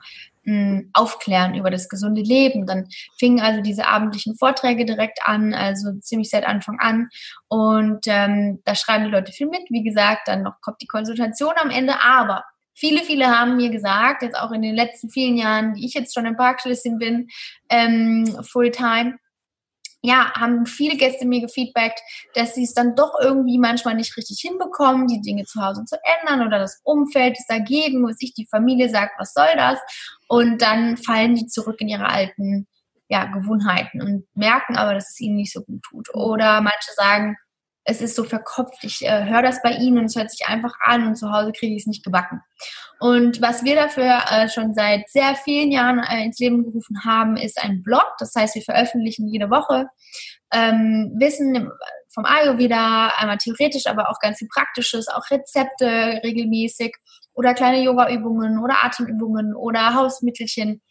[0.43, 2.65] hm, aufklären über das gesunde Leben.
[2.67, 2.87] Dann
[3.17, 7.07] fingen also diese abendlichen Vorträge direkt an, also ziemlich seit Anfang an.
[7.47, 9.61] Und ähm, da schreiben die Leute viel mit.
[9.69, 12.01] Wie gesagt, dann noch kommt die Konsultation am Ende.
[12.03, 12.43] Aber
[12.77, 16.13] Viele, viele haben mir gesagt, jetzt auch in den letzten vielen Jahren, die ich jetzt
[16.13, 17.29] schon im Parkschlüsschen bin,
[17.69, 19.17] ähm, Fulltime,
[20.05, 21.99] ja, haben viele Gäste mir gefeedbackt,
[22.33, 25.97] dass sie es dann doch irgendwie manchmal nicht richtig hinbekommen, die Dinge zu Hause zu
[26.21, 29.79] ändern oder das Umfeld ist dagegen, was sich die Familie sagt, was soll das?
[30.27, 32.67] Und dann fallen die zurück in ihre alten
[33.07, 36.13] ja, Gewohnheiten und merken aber, dass es ihnen nicht so gut tut.
[36.13, 37.35] Oder manche sagen,
[37.85, 40.73] es ist so verkopft, ich äh, höre das bei ihnen und es hört sich einfach
[40.83, 42.41] an und zu Hause kriege ich es nicht gebacken.
[42.99, 47.37] Und was wir dafür äh, schon seit sehr vielen Jahren äh, ins Leben gerufen haben,
[47.37, 48.07] ist ein Blog.
[48.17, 49.87] Das heißt, wir veröffentlichen jede Woche
[50.51, 51.69] ähm, Wissen
[52.09, 56.95] vom Ayurveda, einmal theoretisch, aber auch ganz viel Praktisches, auch Rezepte regelmäßig
[57.33, 60.81] oder kleine Yoga-Übungen oder Atemübungen oder Hausmittelchen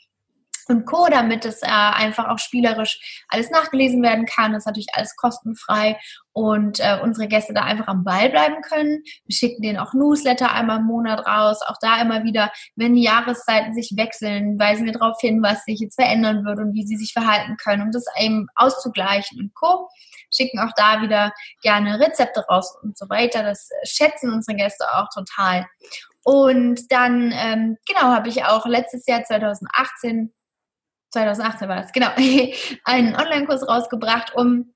[0.69, 4.53] und Co., damit es äh, einfach auch spielerisch alles nachgelesen werden kann.
[4.53, 5.99] Das ist natürlich alles kostenfrei
[6.33, 9.03] und äh, unsere Gäste da einfach am Ball bleiben können.
[9.25, 13.05] Wir schicken denen auch Newsletter einmal im Monat raus, auch da immer wieder, wenn die
[13.05, 16.97] Jahreszeiten sich wechseln, weisen wir darauf hin, was sich jetzt verändern wird und wie sie
[16.97, 19.89] sich verhalten können, um das eben auszugleichen und Co.
[20.35, 23.45] Schicken auch da wieder gerne Rezepte raus und so weiter.
[23.45, 25.67] Das schätzen unsere Gäste auch total.
[26.25, 30.33] Und dann, ähm, genau, habe ich auch letztes Jahr 2018
[31.15, 32.11] 2018 war das, genau,
[32.85, 34.75] einen Online-Kurs rausgebracht, um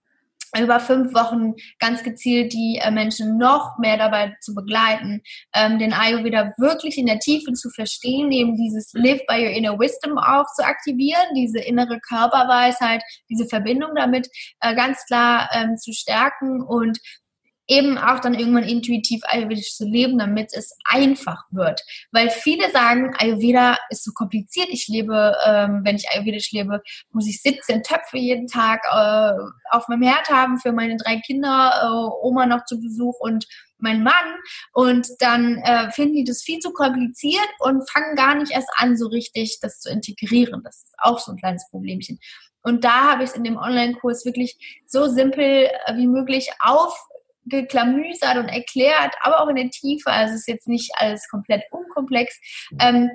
[0.59, 5.21] über fünf Wochen ganz gezielt die äh, Menschen noch mehr dabei zu begleiten,
[5.55, 9.79] ähm, den Ayurveda wirklich in der Tiefe zu verstehen, eben dieses Live by your inner
[9.79, 14.29] wisdom auch zu aktivieren, diese innere Körperweisheit, diese Verbindung damit
[14.61, 16.99] äh, ganz klar ähm, zu stärken und
[17.69, 21.83] eben auch dann irgendwann intuitiv ayurvedisch zu leben, damit es einfach wird.
[22.11, 24.69] Weil viele sagen, Ayurveda ist so kompliziert.
[24.71, 29.33] Ich lebe, ähm, wenn ich ayurvedisch lebe, muss ich 17 Töpfe jeden Tag äh,
[29.71, 33.47] auf meinem Herd haben für meine drei Kinder, äh, Oma noch zu Besuch und
[33.77, 34.15] mein Mann.
[34.73, 38.97] Und dann äh, finden die das viel zu kompliziert und fangen gar nicht erst an,
[38.97, 40.63] so richtig das zu integrieren.
[40.65, 42.19] Das ist auch so ein kleines Problemchen.
[42.63, 46.95] Und da habe ich es in dem Online-Kurs wirklich so simpel äh, wie möglich auf
[47.49, 51.63] geklamüsert und erklärt, aber auch in der Tiefe, also es ist jetzt nicht alles komplett
[51.71, 52.39] unkomplex,
[52.81, 53.11] ähm,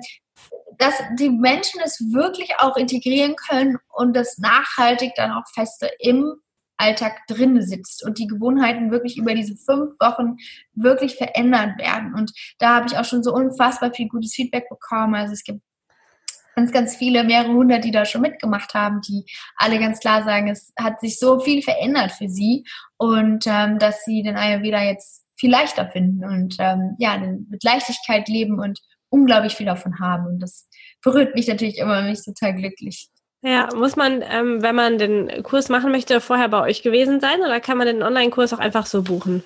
[0.78, 6.34] dass die Menschen es wirklich auch integrieren können und das nachhaltig dann auch feste im
[6.76, 10.36] Alltag drin sitzt und die Gewohnheiten wirklich über diese fünf Wochen
[10.72, 12.14] wirklich verändert werden.
[12.14, 15.14] Und da habe ich auch schon so unfassbar viel gutes Feedback bekommen.
[15.14, 15.60] Also es gibt
[16.54, 19.24] ganz, ganz viele, mehrere hundert, die da schon mitgemacht haben, die
[19.56, 22.64] alle ganz klar sagen, es hat sich so viel verändert für sie
[22.96, 28.28] und ähm, dass sie den Ayurveda jetzt viel leichter finden und ähm, ja, mit Leichtigkeit
[28.28, 30.26] leben und unglaublich viel davon haben.
[30.26, 30.68] Und das
[31.02, 33.08] berührt mich natürlich immer mich total glücklich.
[33.42, 37.40] Ja, muss man, ähm, wenn man den Kurs machen möchte, vorher bei euch gewesen sein
[37.40, 39.44] oder kann man den Online-Kurs auch einfach so buchen?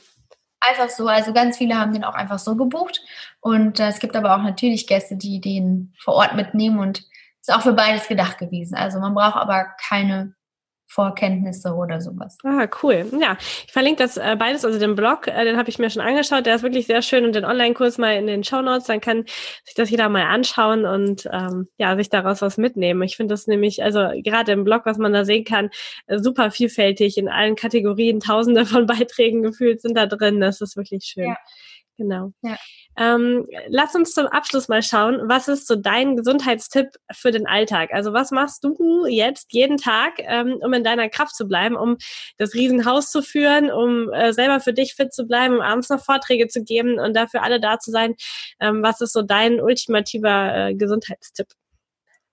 [0.60, 3.00] Einfach so, also ganz viele haben den auch einfach so gebucht.
[3.40, 7.04] Und äh, es gibt aber auch natürlich Gäste, die den vor Ort mitnehmen und
[7.40, 8.74] ist auch für beides gedacht gewesen.
[8.74, 10.34] Also man braucht aber keine
[10.88, 12.38] Vorkenntnisse oder sowas.
[12.44, 13.06] Ah, cool.
[13.20, 13.36] Ja,
[13.66, 16.46] ich verlinke das äh, beides, also den Blog, äh, den habe ich mir schon angeschaut,
[16.46, 19.24] der ist wirklich sehr schön und den Online-Kurs mal in den Show Notes, dann kann
[19.64, 23.02] sich das jeder mal anschauen und ähm, ja, sich daraus was mitnehmen.
[23.02, 25.68] Ich finde das nämlich, also gerade im Blog, was man da sehen kann,
[26.06, 30.40] äh, super vielfältig in allen Kategorien, tausende von Beiträgen gefühlt sind da drin.
[30.40, 31.28] Das ist wirklich schön.
[31.28, 31.36] Ja.
[31.98, 32.32] Genau.
[32.42, 32.56] Ja.
[32.98, 37.90] Ähm, lass uns zum Abschluss mal schauen, was ist so dein Gesundheitstipp für den Alltag?
[37.92, 41.96] Also was machst du jetzt jeden Tag, ähm, um in deiner Kraft zu bleiben, um
[42.38, 46.04] das Riesenhaus zu führen, um äh, selber für dich fit zu bleiben, um abends noch
[46.04, 48.16] Vorträge zu geben und dafür alle da zu sein?
[48.58, 51.46] Ähm, was ist so dein ultimativer äh, Gesundheitstipp?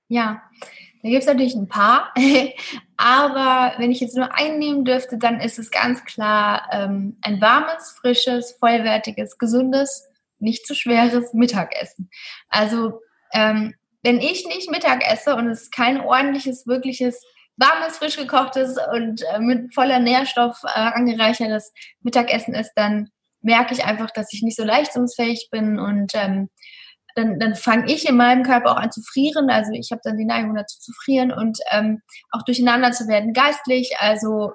[0.08, 0.42] Ja,
[1.04, 2.12] da gibt es natürlich ein paar,
[2.98, 7.40] aber wenn ich jetzt nur einen nehmen dürfte, dann ist es ganz klar ähm, ein
[7.40, 10.10] warmes, frisches, vollwertiges, gesundes,
[10.40, 12.10] nicht zu schweres Mittagessen.
[12.50, 13.02] Also
[13.34, 17.22] ähm, wenn ich nicht Mittag esse und es kein ordentliches, wirkliches,
[17.58, 23.10] warmes, frisch gekochtes und äh, mit voller Nährstoff äh, angereichertes Mittagessen ist, dann
[23.42, 26.50] merke ich einfach, dass ich nicht so leistungsfähig bin und ähm,
[27.16, 29.50] dann, dann fange ich in meinem Körper auch an zu frieren.
[29.50, 33.34] Also ich habe dann die Neigung dazu zu frieren und ähm, auch durcheinander zu werden
[33.34, 33.96] geistlich.
[34.00, 34.52] Also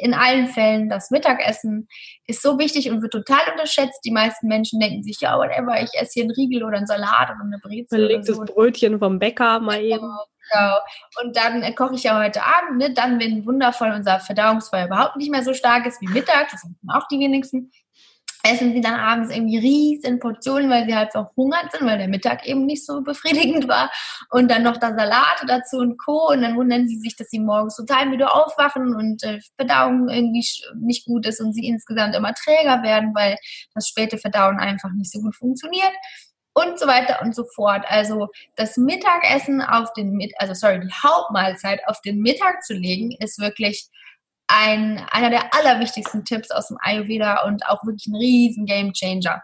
[0.00, 1.88] in allen Fällen das Mittagessen
[2.26, 4.00] ist so wichtig und wird total unterschätzt.
[4.04, 7.30] Die meisten Menschen denken sich, ja, whatever, ich esse hier einen Riegel oder einen Salat
[7.30, 8.08] oder eine Brezel.
[8.08, 8.44] Belegtes so.
[8.44, 10.12] Brötchen vom Bäcker mal genau, eben.
[10.52, 10.78] Genau.
[11.22, 12.92] Und dann äh, koche ich ja heute Abend, ne?
[12.92, 16.76] dann, wenn wundervoll unser Verdauungsfeuer überhaupt nicht mehr so stark ist wie mittags, das sind
[16.88, 17.70] auch die wenigsten,
[18.42, 22.46] essen sie dann abends irgendwie riesen Portionen, weil sie halt verhungert sind, weil der Mittag
[22.46, 23.90] eben nicht so befriedigend war.
[24.30, 26.30] Und dann noch da Salate dazu und Co.
[26.30, 30.46] Und dann wundern sie sich, dass sie morgens total müde aufwachen und äh, Verdauung irgendwie
[30.80, 33.36] nicht gut ist und sie insgesamt immer träger werden, weil
[33.74, 35.92] das späte Verdauen einfach nicht so gut funktioniert.
[36.52, 37.84] Und so weiter und so fort.
[37.88, 43.38] Also das Mittagessen auf den, also sorry, die Hauptmahlzeit auf den Mittag zu legen, ist
[43.38, 43.88] wirklich
[44.50, 49.42] ein, einer der allerwichtigsten Tipps aus dem Ayurveda und auch wirklich ein riesen Game Changer.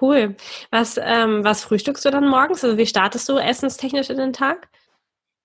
[0.00, 0.36] Cool.
[0.70, 2.64] Was, ähm, was frühstückst du dann morgens?
[2.64, 4.68] Also wie startest du essenstechnisch in den Tag?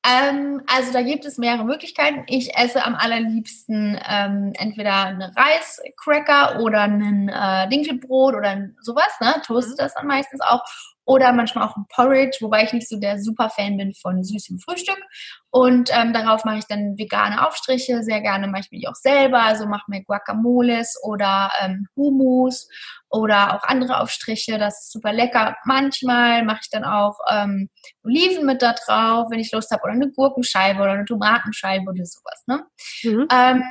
[0.08, 2.24] Ähm, also da gibt es mehrere Möglichkeiten.
[2.28, 9.36] Ich esse am allerliebsten ähm, entweder einen Reiscracker oder ein äh, Dinkelbrot oder sowas, ne?
[9.46, 9.76] Toast mhm.
[9.78, 10.64] das dann meistens auch
[11.10, 15.02] oder manchmal auch ein Porridge, wobei ich nicht so der Super-Fan bin von süßem Frühstück.
[15.50, 18.94] Und ähm, darauf mache ich dann vegane Aufstriche, sehr gerne mache ich mir die auch
[18.94, 22.70] selber, also mache mir Guacamoles oder ähm, Hummus
[23.10, 25.58] oder auch andere Aufstriche, das ist super lecker.
[25.66, 27.72] Manchmal mache ich dann auch ähm,
[28.04, 32.06] Oliven mit da drauf, wenn ich Lust habe, oder eine Gurkenscheibe oder eine Tomatenscheibe oder
[32.06, 32.44] sowas.
[32.46, 32.64] Ne?
[33.02, 33.28] Mhm.
[33.32, 33.64] Ähm,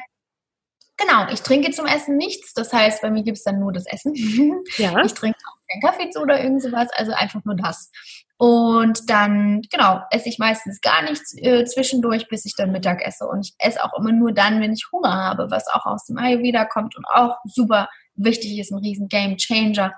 [0.99, 2.53] Genau, ich trinke zum Essen nichts.
[2.55, 4.15] Das heißt, bei mir gibt es dann nur das Essen.
[4.77, 5.03] Ja.
[5.05, 7.91] Ich trinke auch keinen Kaffee zu oder irgend sowas, also einfach nur das.
[8.37, 13.27] Und dann, genau, esse ich meistens gar nichts äh, zwischendurch, bis ich dann Mittag esse.
[13.27, 16.19] Und ich esse auch immer nur dann, wenn ich Hunger habe, was auch aus dem
[16.19, 19.93] Ayurveda kommt und auch super wichtig ist, ein riesen Game Changer.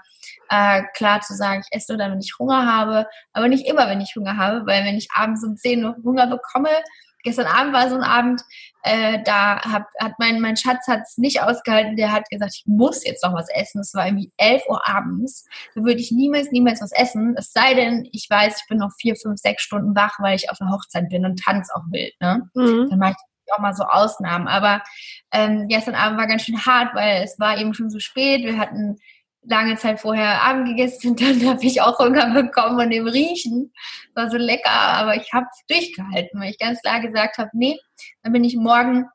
[0.48, 3.88] Äh, klar zu sagen, ich esse nur dann, wenn ich Hunger habe, aber nicht immer,
[3.88, 6.70] wenn ich Hunger habe, weil wenn ich abends um 10 Uhr Hunger bekomme,
[7.23, 8.43] gestern Abend war so ein Abend,
[8.83, 12.64] äh, da hab, hat mein, mein Schatz hat es nicht ausgehalten, der hat gesagt, ich
[12.66, 13.81] muss jetzt noch was essen.
[13.81, 15.47] Es war irgendwie 11 Uhr abends.
[15.75, 17.35] Da würde ich niemals, niemals was essen.
[17.37, 20.51] Es sei denn, ich weiß, ich bin noch vier, fünf, sechs Stunden wach, weil ich
[20.51, 22.14] auf einer Hochzeit bin und tanz auch wild.
[22.21, 22.49] Ne?
[22.55, 22.89] Mhm.
[22.91, 24.49] Dann mache ich auch mal so Ausnahmen.
[24.49, 24.83] Aber
[25.33, 28.45] ähm, gestern Abend war ganz schön hart, weil es war eben schon so spät.
[28.45, 28.99] Wir hatten
[29.43, 33.72] lange Zeit vorher Abend gegessen und dann habe ich auch Hunger bekommen von dem Riechen.
[34.14, 37.78] War so lecker, aber ich habe durchgehalten, weil ich ganz klar gesagt habe, nee,
[38.22, 39.07] dann bin ich morgen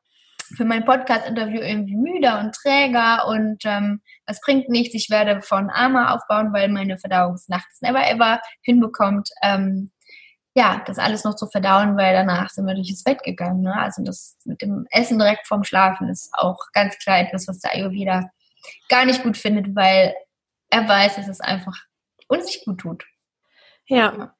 [0.56, 4.94] für mein Podcast-Interview irgendwie müder und träger und ähm, das bringt nichts.
[4.94, 7.48] Ich werde von Arma aufbauen, weil meine Verdauung es
[7.80, 9.90] never ever hinbekommt, ähm,
[10.56, 13.60] ja, das alles noch zu verdauen, weil danach sind wir durch das Bett gegangen.
[13.60, 13.76] Ne?
[13.76, 17.74] Also das mit dem Essen direkt vorm Schlafen ist auch ganz klar etwas, was der
[17.74, 18.30] Ayurveda
[18.88, 20.14] gar nicht gut findet, weil
[20.70, 21.76] er weiß, dass es einfach
[22.28, 23.04] uns nicht gut tut.
[23.86, 24.34] Ja.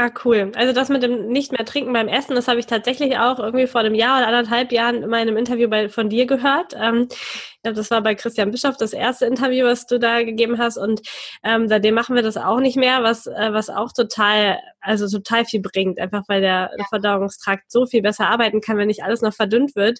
[0.00, 0.52] Ah, cool.
[0.54, 3.66] Also das mit dem nicht mehr trinken beim Essen, das habe ich tatsächlich auch irgendwie
[3.66, 6.72] vor einem Jahr oder anderthalb Jahren in meinem Interview bei, von dir gehört.
[6.80, 10.56] Ähm, ich glaube, das war bei Christian Bischoff das erste Interview, was du da gegeben
[10.56, 10.76] hast.
[10.76, 11.00] Und
[11.42, 15.44] ähm, seitdem machen wir das auch nicht mehr, was, äh, was auch total, also total
[15.44, 16.84] viel bringt, einfach weil der ja.
[16.88, 19.98] Verdauungstrakt so viel besser arbeiten kann, wenn nicht alles noch verdünnt wird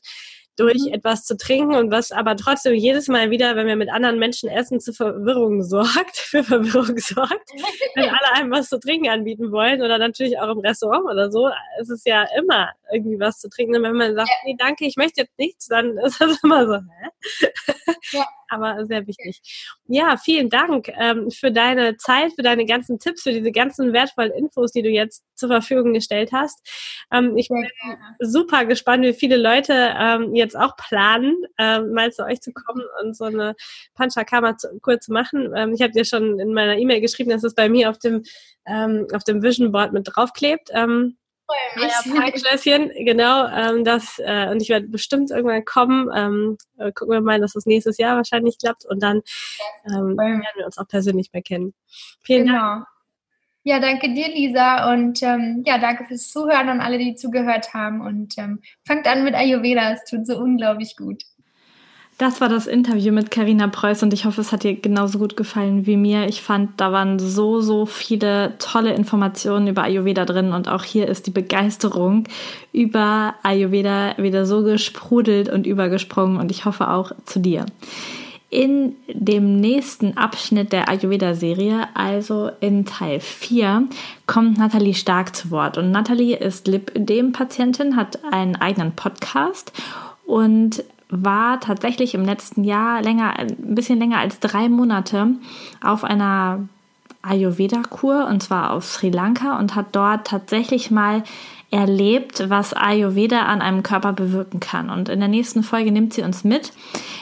[0.59, 0.95] durch mhm.
[0.95, 4.49] etwas zu trinken und was aber trotzdem jedes Mal wieder, wenn wir mit anderen Menschen
[4.49, 7.51] essen, zu Verwirrung sorgt, für Verwirrung sorgt,
[7.95, 11.49] wenn alle einem was zu trinken anbieten wollen oder natürlich auch im Restaurant oder so,
[11.81, 13.77] es ist ja immer irgendwie was zu trinken.
[13.77, 16.75] Und wenn man sagt, nee, danke, ich möchte jetzt nichts, dann ist das immer so,
[16.75, 17.49] hä?
[18.13, 18.27] Ja.
[18.49, 19.43] aber sehr wichtig.
[19.87, 24.33] Ja, vielen Dank ähm, für deine Zeit, für deine ganzen Tipps, für diese ganzen wertvollen
[24.33, 26.59] Infos, die du jetzt zur Verfügung gestellt hast.
[27.13, 27.67] Ähm, ich bin
[28.21, 32.85] super gespannt, wie viele Leute ähm, jetzt auch planen, ähm, mal zu euch zu kommen
[33.03, 33.55] und so eine
[33.95, 35.53] Panchakarma-Kur zu machen.
[35.55, 38.23] Ähm, ich habe dir schon in meiner E-Mail geschrieben, dass es bei mir auf dem,
[38.67, 40.71] ähm, auf dem Vision Board mit draufklebt.
[40.73, 41.17] Ähm,
[42.15, 43.47] Parkschlösschen, genau.
[43.49, 46.11] Ähm, das, äh, und ich werde bestimmt irgendwann kommen.
[46.15, 48.85] Ähm, äh, gucken wir mal, dass das nächstes Jahr wahrscheinlich klappt.
[48.85, 49.23] Und dann
[49.87, 51.75] ähm, werden wir uns auch persönlich mehr kennen.
[52.23, 52.59] Vielen genau.
[52.59, 52.87] Dank.
[53.65, 54.93] Ja, danke dir, Lisa.
[54.93, 58.01] Und ähm, ja, danke fürs Zuhören und alle, die zugehört haben.
[58.01, 59.93] Und ähm, fangt an mit Ayurveda.
[59.93, 61.23] Es tut so unglaublich gut.
[62.19, 65.37] Das war das Interview mit Karina Preuß und ich hoffe, es hat dir genauso gut
[65.37, 66.27] gefallen wie mir.
[66.27, 71.07] Ich fand, da waren so, so viele tolle Informationen über Ayurveda drin und auch hier
[71.07, 72.25] ist die Begeisterung
[72.73, 77.67] über Ayurveda wieder so gesprudelt und übergesprungen und ich hoffe auch zu dir.
[78.51, 83.85] In dem nächsten Abschnitt der Ayurveda-Serie, also in Teil 4,
[84.27, 85.79] kommt Nathalie Stark zu Wort.
[85.79, 89.71] Und Nathalie ist Lipödem-Patientin, hat einen eigenen Podcast
[90.25, 95.29] und war tatsächlich im letzten Jahr länger, ein bisschen länger als drei Monate
[95.83, 96.69] auf einer
[97.23, 101.23] Ayurveda-Kur und zwar auf Sri Lanka und hat dort tatsächlich mal
[101.71, 104.89] erlebt, was Ayurveda an einem Körper bewirken kann.
[104.89, 106.73] Und in der nächsten Folge nimmt sie uns mit,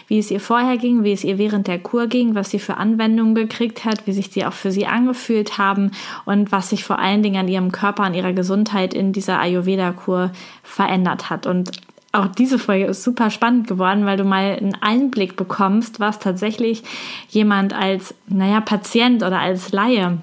[0.06, 2.76] wie es ihr vorher ging, wie es ihr während der Kur ging, was sie für
[2.76, 5.90] Anwendungen gekriegt hat, wie sich die auch für sie angefühlt haben
[6.26, 10.30] und was sich vor allen Dingen an ihrem Körper, an ihrer Gesundheit in dieser Ayurveda-Kur
[10.62, 11.46] verändert hat.
[11.48, 11.72] Und
[12.16, 16.82] auch diese Folge ist super spannend geworden, weil du mal einen Einblick bekommst, was tatsächlich
[17.28, 20.18] jemand als, naja, Patient oder als Laie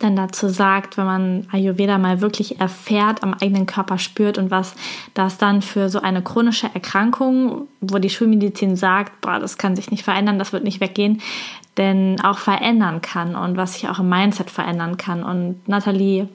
[0.00, 4.74] dann dazu sagt, wenn man Ayurveda mal wirklich erfährt, am eigenen Körper spürt und was
[5.14, 9.90] das dann für so eine chronische Erkrankung, wo die Schulmedizin sagt, boah, das kann sich
[9.90, 11.20] nicht verändern, das wird nicht weggehen,
[11.76, 15.22] denn auch verändern kann und was sich auch im Mindset verändern kann.
[15.22, 16.28] Und Nathalie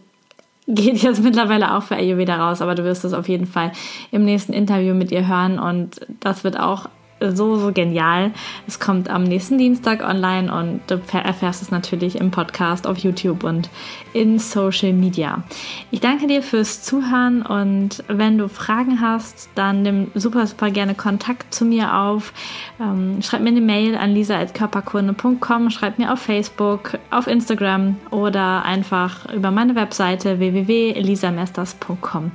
[0.67, 3.71] geht jetzt mittlerweile auch für Ayurveda raus, aber du wirst es auf jeden Fall
[4.11, 6.89] im nächsten Interview mit ihr hören und das wird auch
[7.19, 8.31] so, so genial.
[8.67, 13.43] Es kommt am nächsten Dienstag online und du erfährst es natürlich im Podcast, auf YouTube
[13.43, 13.69] und
[14.13, 15.43] in Social Media.
[15.91, 20.93] Ich danke dir fürs Zuhören und wenn du Fragen hast, dann nimm super, super gerne
[20.93, 22.33] Kontakt zu mir auf.
[22.81, 29.33] Ähm, schreib mir eine Mail an lisa.körperkunde.com, schreib mir auf Facebook, auf Instagram oder einfach
[29.33, 32.31] über meine Webseite www.elisamesters.com.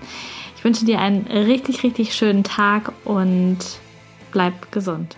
[0.57, 3.59] Ich wünsche dir einen richtig, richtig schönen Tag und
[4.31, 5.17] bleib gesund.